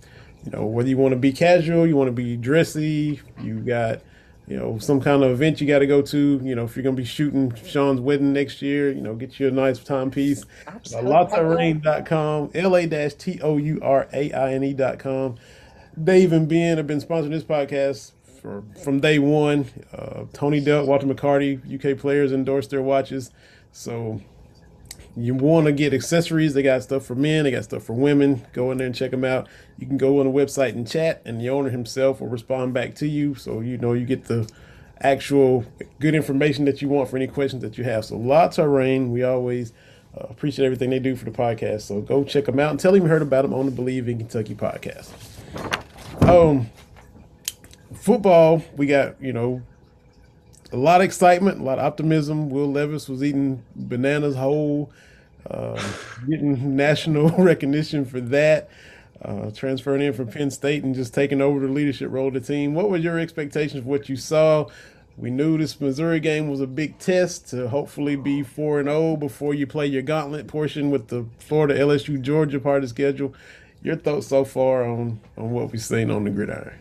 [0.45, 4.01] you know whether you want to be casual, you want to be dressy, you got
[4.47, 6.39] you know some kind of event you got to go to.
[6.43, 9.47] You know if you're gonna be shooting Sean's wedding next year, you know get you
[9.47, 10.45] a nice timepiece.
[10.67, 12.95] LaTouraine.com, L-A-T-O-U-R-A-I-N-E.com.
[16.03, 19.65] Dave and Ben have been sponsoring this podcast for from day one.
[19.91, 23.31] Uh, Tony Delk, Walter McCarty, UK players endorsed their watches.
[23.71, 24.21] So
[25.17, 26.53] you want to get accessories.
[26.53, 28.45] They got stuff for men, they got stuff for women.
[28.53, 29.47] Go in there and check them out.
[29.77, 32.95] You can go on the website and chat, and the owner himself will respond back
[32.95, 33.35] to you.
[33.35, 34.49] So you know you get the
[35.01, 35.65] actual
[35.99, 38.05] good information that you want for any questions that you have.
[38.05, 39.73] So LaTouraine, we always
[40.15, 41.81] uh, appreciate everything they do for the podcast.
[41.81, 44.07] So go check them out and tell them you heard about them on the Believe
[44.07, 45.11] in Kentucky podcast.
[46.21, 46.69] Um,
[47.93, 49.61] football, we got you know
[50.71, 52.49] a lot of excitement, a lot of optimism.
[52.49, 54.91] Will Levis was eating bananas whole,
[55.49, 55.81] uh,
[56.27, 58.69] getting national recognition for that.
[59.25, 62.39] Uh, transferring in from Penn State and just taking over the leadership role of the
[62.39, 62.75] team.
[62.75, 64.67] What were your expectations of what you saw?
[65.17, 69.15] We knew this Missouri game was a big test to hopefully be 4 and 0
[69.15, 73.33] before you play your gauntlet portion with the Florida, LSU, Georgia part of the schedule.
[73.81, 76.77] Your thoughts so far on on what we've seen on the gridiron?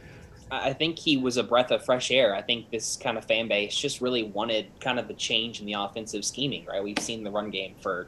[0.50, 2.34] I think he was a breath of fresh air.
[2.34, 5.66] I think this kind of fan base just really wanted kind of the change in
[5.66, 6.84] the offensive scheming, right?
[6.84, 8.06] We've seen the run game for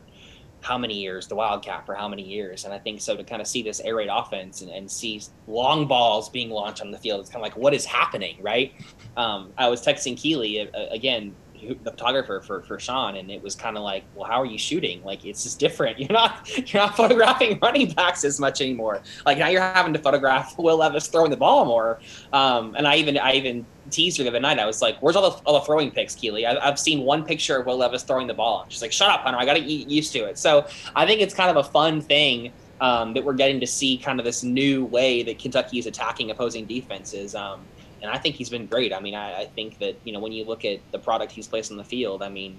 [0.63, 2.65] how many years, the Wildcat for how many years.
[2.65, 5.23] And I think so to kind of see this air raid offense and, and see
[5.47, 8.73] long balls being launched on the field, it's kind of like, what is happening, right?
[9.17, 11.35] Um, I was texting Keely uh, again
[11.83, 14.59] the photographer for for Sean, and it was kind of like, well, how are you
[14.59, 15.03] shooting?
[15.05, 15.99] Like it's just different.
[16.07, 19.03] You're not you're not photographing running backs as much anymore.
[19.25, 22.01] Like now you're having to photograph Will Levis throwing the ball more.
[22.33, 24.59] Um, and I even I even teased her the other night.
[24.59, 26.47] I was like, "Where's all the all the throwing pics, Keely?
[26.47, 29.21] I, have seen one picture of Will Levis throwing the ball." She's like, "Shut up,
[29.21, 29.39] Hunter.
[29.39, 32.01] I got to get used to it." So I think it's kind of a fun
[32.01, 32.53] thing.
[32.79, 36.31] Um, that we're getting to see kind of this new way that Kentucky is attacking
[36.31, 37.35] opposing defenses.
[37.35, 37.63] Um,
[38.07, 38.93] and I think he's been great.
[38.93, 41.49] I mean, I, I, think that you know when you look at the product he's
[41.49, 42.59] placed on the field, I mean,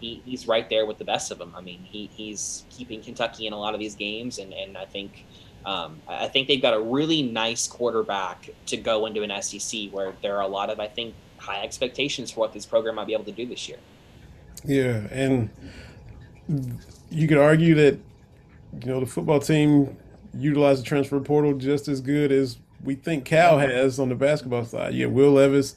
[0.00, 1.52] he, he's right there with the best of them.
[1.56, 4.84] I mean, he, he's keeping Kentucky in a lot of these games, and and I
[4.84, 5.24] think.
[5.66, 10.14] Um, I think they've got a really nice quarterback to go into an SEC where
[10.22, 13.12] there are a lot of, I think, high expectations for what this program might be
[13.12, 13.76] able to do this year.
[14.64, 15.50] Yeah, and
[17.10, 17.98] you could argue that
[18.80, 19.96] you know the football team
[20.32, 24.64] utilized the transfer portal just as good as we think Cal has on the basketball
[24.64, 24.94] side.
[24.94, 25.74] Yeah, Will Levis,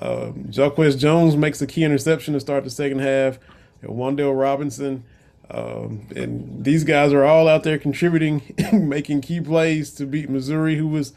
[0.00, 3.38] um, Jacquez Jones makes a key interception to start the second half.
[3.82, 5.04] You know, Wan'Dale Robinson,
[5.50, 10.76] um, and these guys are all out there contributing, making key plays to beat Missouri,
[10.76, 11.12] who was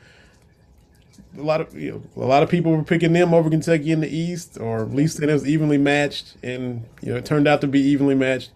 [1.37, 4.01] a lot of you know a lot of people were picking them over Kentucky in
[4.01, 7.61] the East, or at least it was evenly matched, and you know it turned out
[7.61, 8.51] to be evenly matched.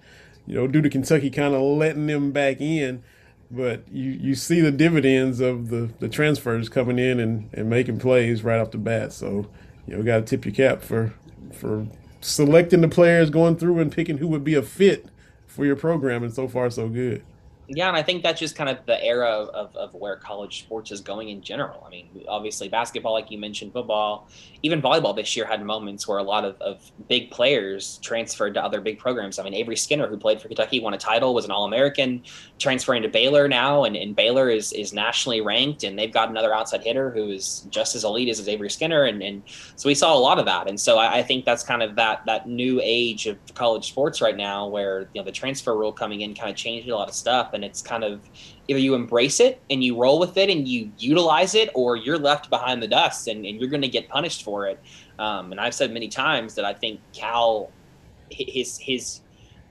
[0.46, 3.02] You know, due to Kentucky kind of letting them back in
[3.54, 8.00] but you, you see the dividends of the, the transfers coming in and, and making
[8.00, 9.14] plays right off the bat.
[9.14, 9.48] So,
[9.86, 11.14] you know, got to tip your cap for
[11.54, 11.86] for
[12.20, 15.06] selecting the players, going through and picking who would be a fit
[15.46, 17.24] for your program, and so far so good.
[17.76, 20.60] Yeah, and I think that's just kind of the era of, of, of, where college
[20.60, 21.84] sports is going in general.
[21.86, 24.28] I mean, obviously basketball, like you mentioned, football,
[24.62, 28.64] even volleyball this year had moments where a lot of, of big players transferred to
[28.64, 29.40] other big programs.
[29.40, 32.24] I mean, Avery Skinner, who played for Kentucky, won a title, was an All American,
[32.60, 36.54] transferring to Baylor now, and, and Baylor is is nationally ranked, and they've got another
[36.54, 39.42] outside hitter who is just as elite as, Avery Skinner, and, and
[39.76, 40.68] so we saw a lot of that.
[40.68, 44.22] And so I, I think that's kind of that that new age of college sports
[44.22, 47.08] right now, where you know the transfer rule coming in kind of changed a lot
[47.08, 48.22] of stuff and it's kind of
[48.68, 52.18] either you embrace it and you roll with it and you utilize it or you're
[52.18, 54.80] left behind the dust and, and you're going to get punished for it.
[55.20, 57.72] Um, and i've said many times that i think cal
[58.32, 59.22] his his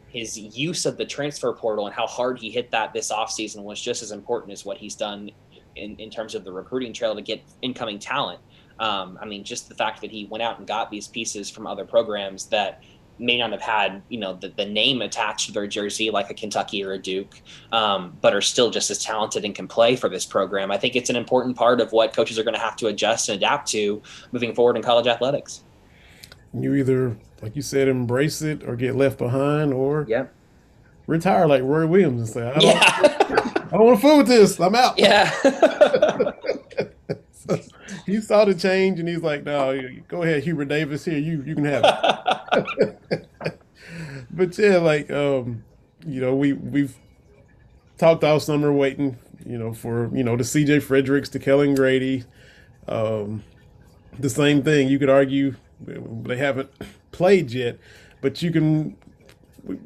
[0.09, 3.81] his use of the transfer portal and how hard he hit that this offseason was
[3.81, 5.31] just as important as what he's done
[5.75, 8.39] in, in terms of the recruiting trail to get incoming talent.
[8.79, 11.67] Um, i mean just the fact that he went out and got these pieces from
[11.67, 12.83] other programs that
[13.23, 16.35] may not have had you know the, the name attached to their jersey like a
[16.35, 20.09] Kentucky or a Duke, um, but are still just as talented and can play for
[20.09, 20.71] this program.
[20.71, 23.29] I think it's an important part of what coaches are going to have to adjust
[23.29, 25.63] and adapt to moving forward in college athletics.
[26.53, 30.35] You either, like you said, embrace it or get left behind, or yep.
[31.07, 33.63] retire like Roy Williams and say, "I don't, Yeah.
[33.73, 34.61] I don't want to fool with this.
[34.61, 35.31] I'm out." yeah.
[37.33, 37.59] So
[38.07, 39.79] he saw the change and he's like, "No,
[40.09, 41.05] go ahead, Hubert Davis.
[41.05, 41.85] Here, you you can have
[42.53, 42.99] it."
[44.33, 45.65] but yeah, like um,
[46.07, 46.97] you know, we we've
[47.99, 50.81] talked all summer waiting, you know, for you know the C.J.
[50.81, 52.25] Fredericks, to Kellan Grady.
[52.89, 53.45] Um,
[54.19, 54.89] the same thing.
[54.89, 56.71] You could argue they haven't
[57.13, 57.79] played yet,
[58.21, 58.97] but you can.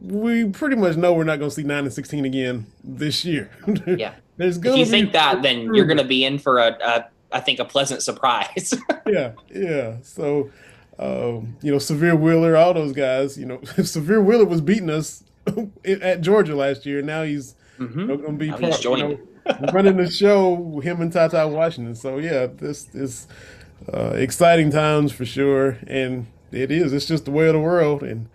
[0.01, 3.51] We, pretty much know we're not going to see nine and sixteen again this year.
[3.87, 4.15] Yeah.
[4.39, 7.07] There's if gonna you think that, then you're going to be in for a, a
[7.33, 8.75] I think a pleasant surprise.
[9.07, 9.97] yeah, yeah.
[10.03, 10.51] So,
[10.99, 13.37] um, you know, Sahvir Wheeler, all those guys.
[13.39, 15.25] You know, Sahvir Wheeler was beating us
[15.85, 17.03] at Georgia last year.
[17.03, 18.07] Now he's Mhm.
[18.07, 19.19] going to be part, you know,
[19.73, 20.81] running the show.
[20.81, 21.95] Him and TyTy Washington.
[21.95, 23.29] So yeah, this is
[23.93, 26.95] uh, exciting times for sure, and it is.
[26.95, 28.29] It's just the way of the world, and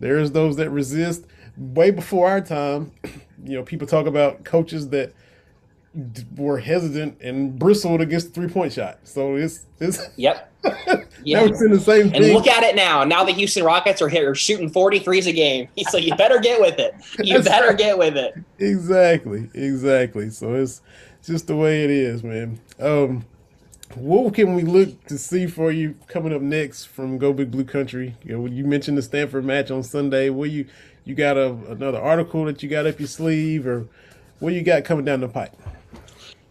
[0.00, 1.24] there's those that resist.
[1.56, 2.90] Way before our time,
[3.44, 5.12] you know, people talk about coaches that
[6.36, 8.98] were hesitant and bristled against the three point shot.
[9.04, 10.52] So it's it's Yep.
[10.64, 10.72] now
[11.24, 11.42] Yeah.
[11.42, 12.34] we're seeing the same And thing.
[12.34, 13.04] look at it now.
[13.04, 15.68] Now the Houston Rockets are, hit, are shooting 43s a game.
[15.90, 16.94] So you better get with it.
[17.24, 17.78] You better right.
[17.78, 18.34] get with it.
[18.58, 20.30] exactly, exactly.
[20.30, 20.80] So it's
[21.24, 22.60] just the way it is, man.
[22.78, 23.24] Um,
[23.94, 27.64] what can we look to see for you coming up next from Go Big Blue
[27.64, 28.14] Country?
[28.22, 30.28] You know, you mentioned the Stanford match on Sunday.
[30.30, 30.66] What you
[31.04, 33.86] you got a another article that you got up your sleeve, or
[34.40, 35.52] what you got coming down the pipe?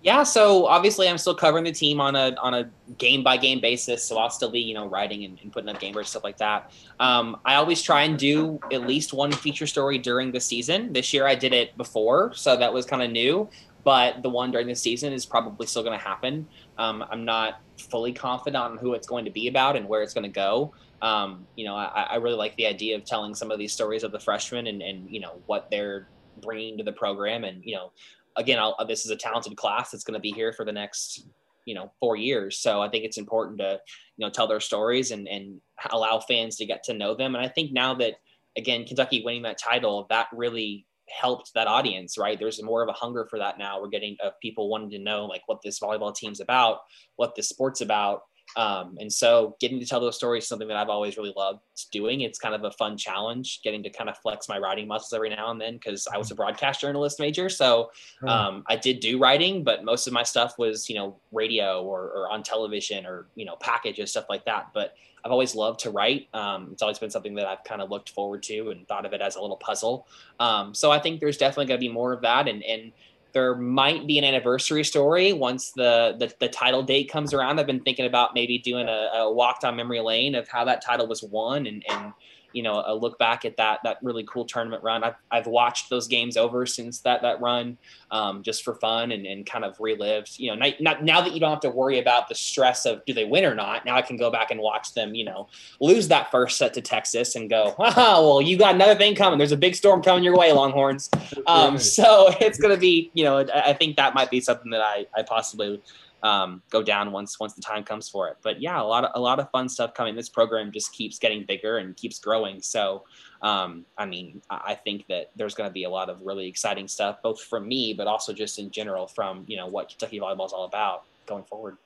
[0.08, 3.60] Yeah, so obviously I'm still covering the team on a on a game by game
[3.60, 4.02] basis.
[4.06, 6.72] So I'll still be you know writing and, and putting up game stuff like that.
[6.98, 10.94] Um, I always try and do at least one feature story during the season.
[10.94, 13.50] This year I did it before, so that was kind of new.
[13.84, 16.48] But the one during the season is probably still going to happen.
[16.78, 20.14] Um, I'm not fully confident on who it's going to be about and where it's
[20.14, 20.74] going to go.
[21.02, 24.04] Um, you know, I, I really like the idea of telling some of these stories
[24.06, 26.08] of the freshmen and, and you know what they're
[26.42, 27.92] bringing to the program and you know
[28.38, 31.28] again, I'll, this is a talented class that's going to be here for the next,
[31.66, 32.60] you know, four years.
[32.60, 33.80] So I think it's important to,
[34.18, 35.60] you know, tell their stories and, and
[35.90, 37.36] allow fans to get to know them.
[37.36, 38.16] And I think now that,
[38.56, 42.38] again, Kentucky winning that title, that really helped that audience, right?
[42.40, 43.82] There's more of a hunger for that now.
[43.82, 46.80] We're getting of people wanting to know like what this volleyball team's about,
[47.16, 48.22] what this sport's about.
[48.56, 51.60] Um, and so getting to tell those stories is something that I've always really loved
[51.92, 52.22] doing.
[52.22, 55.30] It's kind of a fun challenge, getting to kind of flex my writing muscles every
[55.30, 57.50] now and then because I was a broadcast journalist major.
[57.50, 57.92] So
[58.26, 62.04] um, I did do writing, but most of my stuff was, you know, radio or,
[62.06, 64.70] or on television or, you know, packages, stuff like that.
[64.74, 64.96] But
[65.26, 66.30] I've always loved to write.
[66.34, 69.14] Um, it's always been something that I've kind of looked forward to and thought of
[69.14, 70.08] it as a little puzzle.
[70.40, 72.48] Um, so I think there's definitely going to be more of that.
[72.48, 72.94] And, and
[73.38, 77.60] there might be an anniversary story once the, the, the title date comes around.
[77.60, 80.84] I've been thinking about maybe doing a, a walk down memory lane of how that
[80.84, 82.14] title was won and, and,
[82.54, 85.04] you know, a look back at that that really cool tournament run.
[85.04, 87.78] I've, I've watched those games over since that that run,
[88.12, 90.40] um, just for fun and, and kind of relived.
[90.40, 93.04] You know, not, not now that you don't have to worry about the stress of
[93.06, 93.86] do they win or not.
[93.86, 95.16] Now I can go back and watch them.
[95.16, 95.48] You know,
[95.80, 99.38] lose that first set to Texas and go, wow, well you got another thing coming.
[99.38, 101.10] There's a big storm coming your way, Longhorns.
[101.46, 104.82] Um, so it's gonna be, you know, I I think that might be something that
[104.82, 105.82] I I possibly
[106.24, 108.38] um, go down once once the time comes for it.
[108.42, 110.16] But yeah, a lot of a lot of fun stuff coming.
[110.16, 112.62] This program just keeps getting bigger and keeps growing.
[112.62, 113.04] So
[113.42, 116.88] um, I mean, I think that there's going to be a lot of really exciting
[116.88, 120.46] stuff, both from me, but also just in general from you know what Kentucky volleyball
[120.46, 121.78] is all about going forward.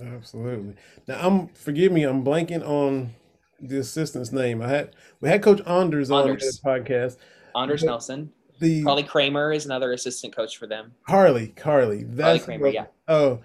[0.00, 0.74] Absolutely.
[1.06, 3.10] Now I'm forgive me, I'm blanking on
[3.60, 4.62] the assistant's name.
[4.62, 6.42] I had we had Coach Anders on Anders.
[6.42, 7.16] this podcast.
[7.54, 10.94] Anders But- Nelson, The Carly Kramer is another assistant coach for them.
[11.02, 12.04] Harley, Carly.
[12.04, 12.86] That's Kramer, yeah.
[13.08, 13.40] Oh,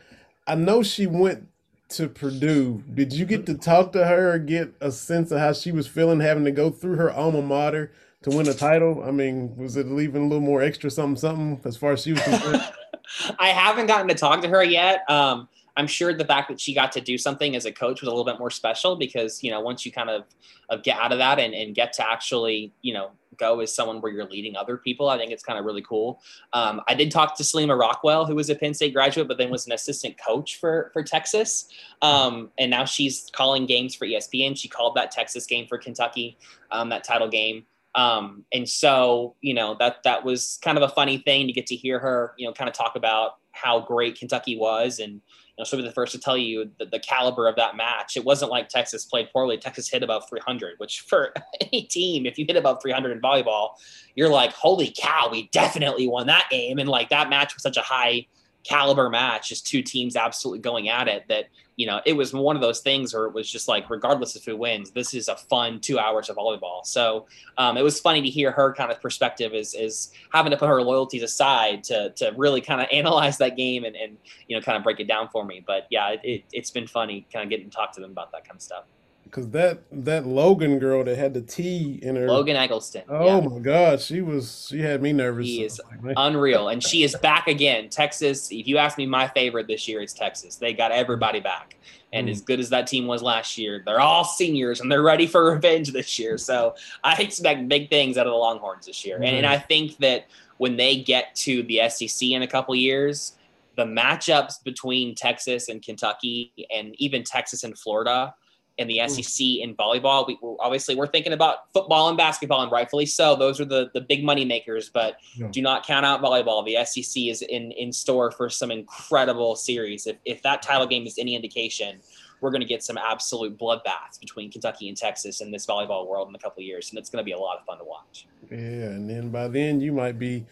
[0.48, 1.50] I know she went
[1.90, 2.84] to Purdue.
[2.94, 5.88] Did you get to talk to her or get a sense of how she was
[5.88, 7.92] feeling having to go through her alma mater
[8.24, 9.04] to win a title?
[9.04, 12.14] I mean, was it leaving a little more extra something something as far as she
[12.14, 12.64] was concerned?
[13.40, 15.10] I haven't gotten to talk to her yet.
[15.10, 18.08] Um, I'm sure the fact that she got to do something as a coach was
[18.08, 20.24] a little bit more special because you know once you kind of,
[20.70, 24.02] of get out of that and, and get to actually you know go as someone
[24.02, 26.22] where you're leading other people, I think it's kind of really cool.
[26.54, 29.50] Um, I did talk to Salima Rockwell, who was a Penn State graduate, but then
[29.50, 31.70] was an assistant coach for for Texas,
[32.02, 34.58] um, and now she's calling games for ESPN.
[34.58, 36.38] She called that Texas game for Kentucky,
[36.72, 37.66] um, that title game.
[37.96, 41.66] Um, and so, you know, that that was kind of a funny thing to get
[41.68, 45.22] to hear her, you know, kind of talk about how great Kentucky was and,
[45.58, 48.16] know, she'll be the first to tell you the, the caliber of that match.
[48.16, 49.58] It wasn't like Texas played poorly.
[49.58, 53.72] Texas hit above 300, which for any team, if you hit above 300 in volleyball,
[54.16, 56.78] you're like, holy cow, we definitely won that game.
[56.78, 58.28] And like that match was such a high
[58.68, 61.46] caliber match, just two teams absolutely going at it that
[61.78, 64.44] you know, it was one of those things where it was just like, regardless of
[64.44, 66.84] who wins, this is a fun two hours of volleyball.
[66.84, 67.28] So
[67.60, 70.68] um, it was funny to hear her kind of perspective is is having to put
[70.70, 74.62] her loyalties aside to to really kind of analyze that game and, and you know
[74.62, 75.64] kind of break it down for me.
[75.66, 78.32] But yeah, it, it, it's been funny kind of getting to talk to them about
[78.32, 78.86] that kind of stuff.
[79.28, 83.04] Because that that Logan girl that had the T in her Logan Eggleston.
[83.10, 83.48] Oh yeah.
[83.48, 85.46] my God, she was she had me nervous.
[85.46, 85.80] He is
[86.18, 87.90] unreal, and she is back again.
[87.90, 88.52] Texas.
[88.52, 90.56] If you ask me, my favorite this year is Texas.
[90.56, 91.78] They got everybody back,
[92.14, 92.32] and mm.
[92.32, 95.52] as good as that team was last year, they're all seniors and they're ready for
[95.52, 96.38] revenge this year.
[96.38, 99.28] So I expect big things out of the Longhorns this year, mm.
[99.28, 103.38] and, and I think that when they get to the SEC in a couple years,
[103.76, 108.34] the matchups between Texas and Kentucky, and even Texas and Florida
[108.78, 109.10] in the mm.
[109.10, 110.28] SEC in volleyball.
[110.28, 113.36] We obviously we're thinking about football and basketball, and rightfully so.
[113.36, 114.90] Those are the the big money makers.
[114.90, 115.48] But yeah.
[115.52, 116.66] do not count out volleyball.
[116.66, 120.08] The SEC is in in store for some incredible series.
[120.08, 122.00] If if that title game is any indication,
[122.42, 126.30] we're going to get some absolute bloodbaths between Kentucky and Texas in this volleyball world
[126.30, 127.84] in a couple of years, and it's going to be a lot of fun to
[127.84, 128.28] watch.
[128.52, 130.46] Yeah, and then by then you might be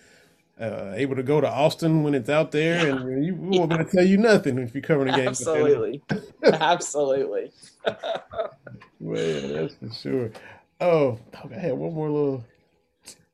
[0.60, 2.96] uh, able to go to Austin when it's out there, yeah.
[2.96, 3.84] and you we won't yeah.
[3.84, 5.28] tell you nothing if you're covering the game.
[5.28, 6.02] Absolutely,
[6.44, 7.52] absolutely.
[9.00, 10.32] well, that's for sure.
[10.80, 11.20] Oh,
[11.52, 12.44] I had one more little,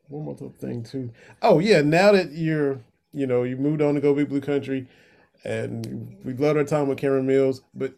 [0.07, 1.11] one more little thing too.
[1.41, 2.79] Oh yeah, now that you're,
[3.13, 4.87] you know, you moved on to go big blue country,
[5.43, 7.61] and we loved our time with Cameron Mills.
[7.73, 7.93] But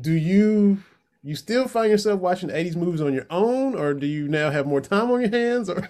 [0.00, 0.78] do you
[1.22, 4.66] you still find yourself watching 80s movies on your own, or do you now have
[4.66, 5.68] more time on your hands?
[5.68, 5.86] Or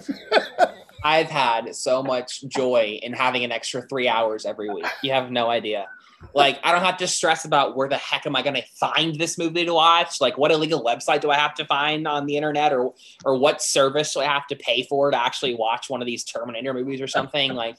[1.02, 4.86] I've had so much joy in having an extra three hours every week.
[5.02, 5.86] You have no idea.
[6.34, 9.18] Like, I don't have to stress about where the heck am I going to find
[9.18, 10.20] this movie to watch?
[10.20, 12.92] Like, what illegal website do I have to find on the internet, or
[13.24, 16.22] or what service do I have to pay for to actually watch one of these
[16.22, 17.54] Terminator movies or something?
[17.54, 17.76] Like,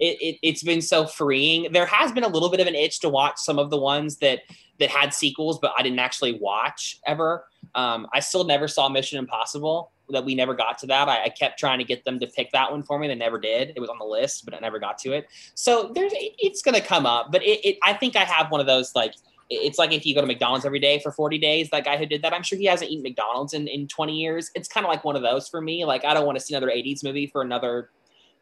[0.00, 1.70] it, it it's been so freeing.
[1.70, 4.16] There has been a little bit of an itch to watch some of the ones
[4.18, 4.40] that
[4.82, 7.46] that had sequels, but I didn't actually watch ever.
[7.74, 11.08] Um, I still never saw Mission Impossible that we never got to that.
[11.08, 13.06] I, I, kept trying to get them to pick that one for me.
[13.08, 13.72] They never did.
[13.74, 15.26] It was on the list, but I never got to it.
[15.54, 17.30] So there's it's going to come up.
[17.30, 19.14] But it, it, I think I have one of those like
[19.48, 22.04] it's like if you go to McDonald's every day for 40 days, that guy who
[22.04, 24.50] did that, I'm sure he hasn't eaten McDonald's in, in 20 years.
[24.54, 25.84] It's kind of like one of those for me.
[25.84, 27.90] Like I don't want to see another 80s movie for another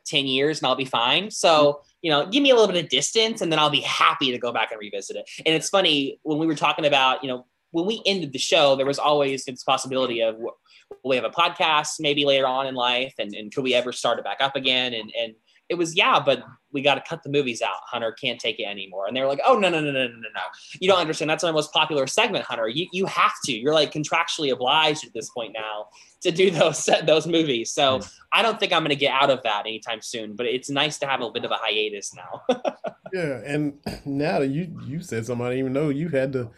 [0.07, 1.30] 10 years and I'll be fine.
[1.30, 1.88] So, mm-hmm.
[2.03, 4.38] you know, give me a little bit of distance and then I'll be happy to
[4.38, 5.28] go back and revisit it.
[5.44, 8.74] And it's funny when we were talking about, you know, when we ended the show,
[8.74, 10.57] there was always this possibility of will
[11.05, 14.18] we have a podcast maybe later on in life and, and could we ever start
[14.18, 15.34] it back up again and and
[15.71, 16.43] it was yeah but
[16.73, 19.07] we got to cut the movies out hunter can't take it anymore.
[19.07, 20.41] And they were like oh no no no no no no no.
[20.79, 21.31] You don't understand.
[21.31, 22.68] That's my most popular segment hunter.
[22.68, 23.53] You, you have to.
[23.53, 25.89] You're like contractually obliged at this point now
[26.21, 27.71] to do those those movies.
[27.73, 28.05] So hmm.
[28.33, 30.99] i don't think i'm going to get out of that anytime soon but it's nice
[30.99, 32.43] to have a bit of a hiatus now.
[33.12, 35.89] Yeah and now that you you said something i didn't even know.
[35.89, 36.51] You had to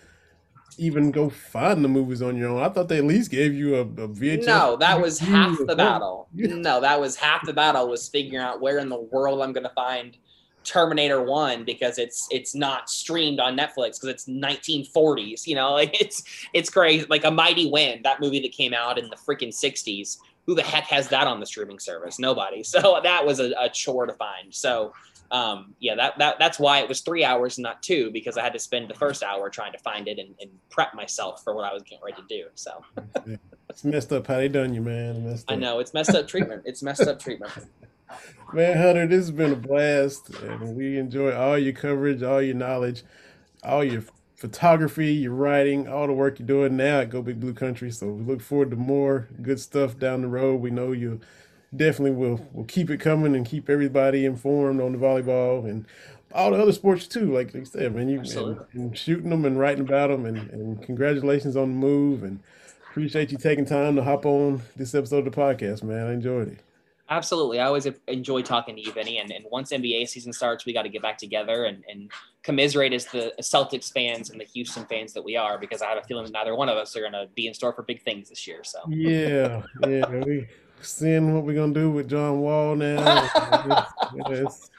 [0.83, 2.61] even go find the movies on your own.
[2.61, 4.47] I thought they at least gave you a, a VHS.
[4.47, 6.29] No, that was half the battle.
[6.35, 9.65] No, that was half the battle was figuring out where in the world I'm going
[9.65, 10.17] to find
[10.65, 15.47] Terminator One because it's it's not streamed on Netflix because it's 1940s.
[15.47, 17.07] You know, like it's it's crazy.
[17.09, 20.19] Like a Mighty Wind, that movie that came out in the freaking 60s.
[20.47, 22.19] Who the heck has that on the streaming service?
[22.19, 22.65] Nobody.
[22.73, 24.53] So that was a, a chore to find.
[24.53, 24.93] So
[25.33, 28.53] um, yeah, that, that that's why it was three hours, not two, because I had
[28.53, 31.65] to spend the first hour trying to find it and, and prep myself for what
[31.65, 32.45] I was getting ready to do.
[32.55, 32.85] So
[33.71, 35.39] it's messed up how they done you, man.
[35.49, 36.63] I know it's messed up treatment.
[36.67, 37.53] It's messed up treatment.
[38.53, 42.55] Man, Hunter, this has been a blast, and we enjoy all your coverage, all your
[42.55, 43.03] knowledge,
[43.65, 44.03] all your
[44.37, 47.91] photography, your writing, all the work you're doing now at Go Big Blue Country.
[47.91, 50.61] So we look forward to more good stuff down the road.
[50.61, 51.21] We know you
[51.75, 55.87] definitely will will keep it coming and keep everybody informed on the volleyball and
[56.35, 57.33] all the other sports too.
[57.33, 60.83] Like you said, man, you and, and, shooting them and writing about them, and, and
[60.83, 62.23] congratulations on the move.
[62.23, 62.41] And
[62.91, 66.07] appreciate you taking time to hop on this episode of the podcast, man.
[66.07, 66.59] I enjoyed it.
[67.09, 67.61] Absolutely.
[67.61, 69.19] I always enjoy talking to you, Vinny.
[69.19, 72.11] And, and once NBA season starts, we got to get back together and, and
[72.43, 75.99] commiserate as the Celtics fans and the Houston fans that we are, because I have
[75.99, 78.03] a feeling that neither one of us are going to be in store for big
[78.03, 78.65] things this year.
[78.65, 80.09] So, yeah, yeah.
[80.09, 80.49] We,
[80.85, 83.29] seeing what we're gonna do with John Wall now.
[84.29, 84.71] it's,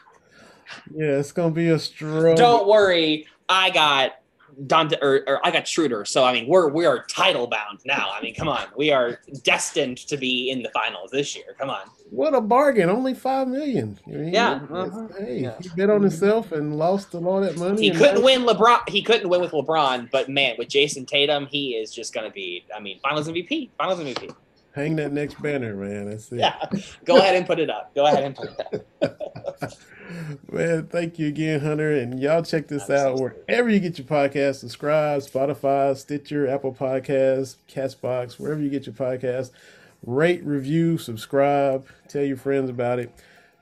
[0.96, 2.36] yeah, it's gonna be a struggle.
[2.36, 4.20] Don't worry, I got
[4.68, 6.06] Dante or, or I got Schroeder.
[6.06, 8.12] So I mean, we're we are title bound now.
[8.14, 11.56] I mean, come on, we are destined to be in the finals this year.
[11.60, 11.82] Come on.
[12.12, 12.90] What a bargain!
[12.90, 14.00] Only five million.
[14.06, 15.08] I mean, Yeah, uh-huh.
[15.18, 15.56] Hey, Yeah.
[15.60, 17.82] he bet on himself and lost all that money.
[17.82, 18.88] He couldn't now- win LeBron.
[18.90, 22.34] He couldn't win with LeBron, but man, with Jayson Tatum, he is just going to
[22.34, 22.64] be.
[22.76, 23.72] I mean, Finals MVP.
[23.80, 24.36] Finals MVP.
[24.74, 26.10] Hang that next banner, man.
[26.10, 26.40] That's it.
[26.40, 26.56] Yeah,
[27.06, 27.94] go ahead and put it up.
[27.94, 29.72] Go ahead and put it up.
[30.52, 31.92] Man, thank you again, Hunter.
[31.92, 34.56] And y'all check this out wherever you get your podcast.
[34.56, 39.52] Subscribe, Spotify, Stitcher, Apple Podcasts, Castbox, wherever you get your podcast.
[40.06, 43.14] Rate, review, subscribe, tell your friends about it.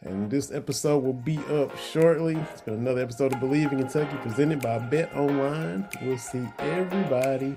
[0.02, 2.36] And this episode will be up shortly.
[2.36, 5.88] It's been another episode of Believe in Kentucky presented by Bet Online.
[6.02, 7.54] We'll see everybody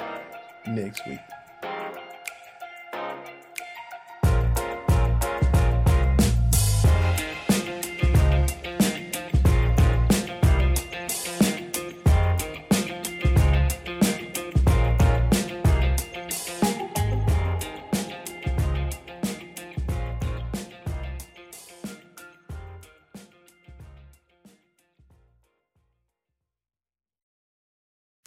[0.66, 1.20] next week.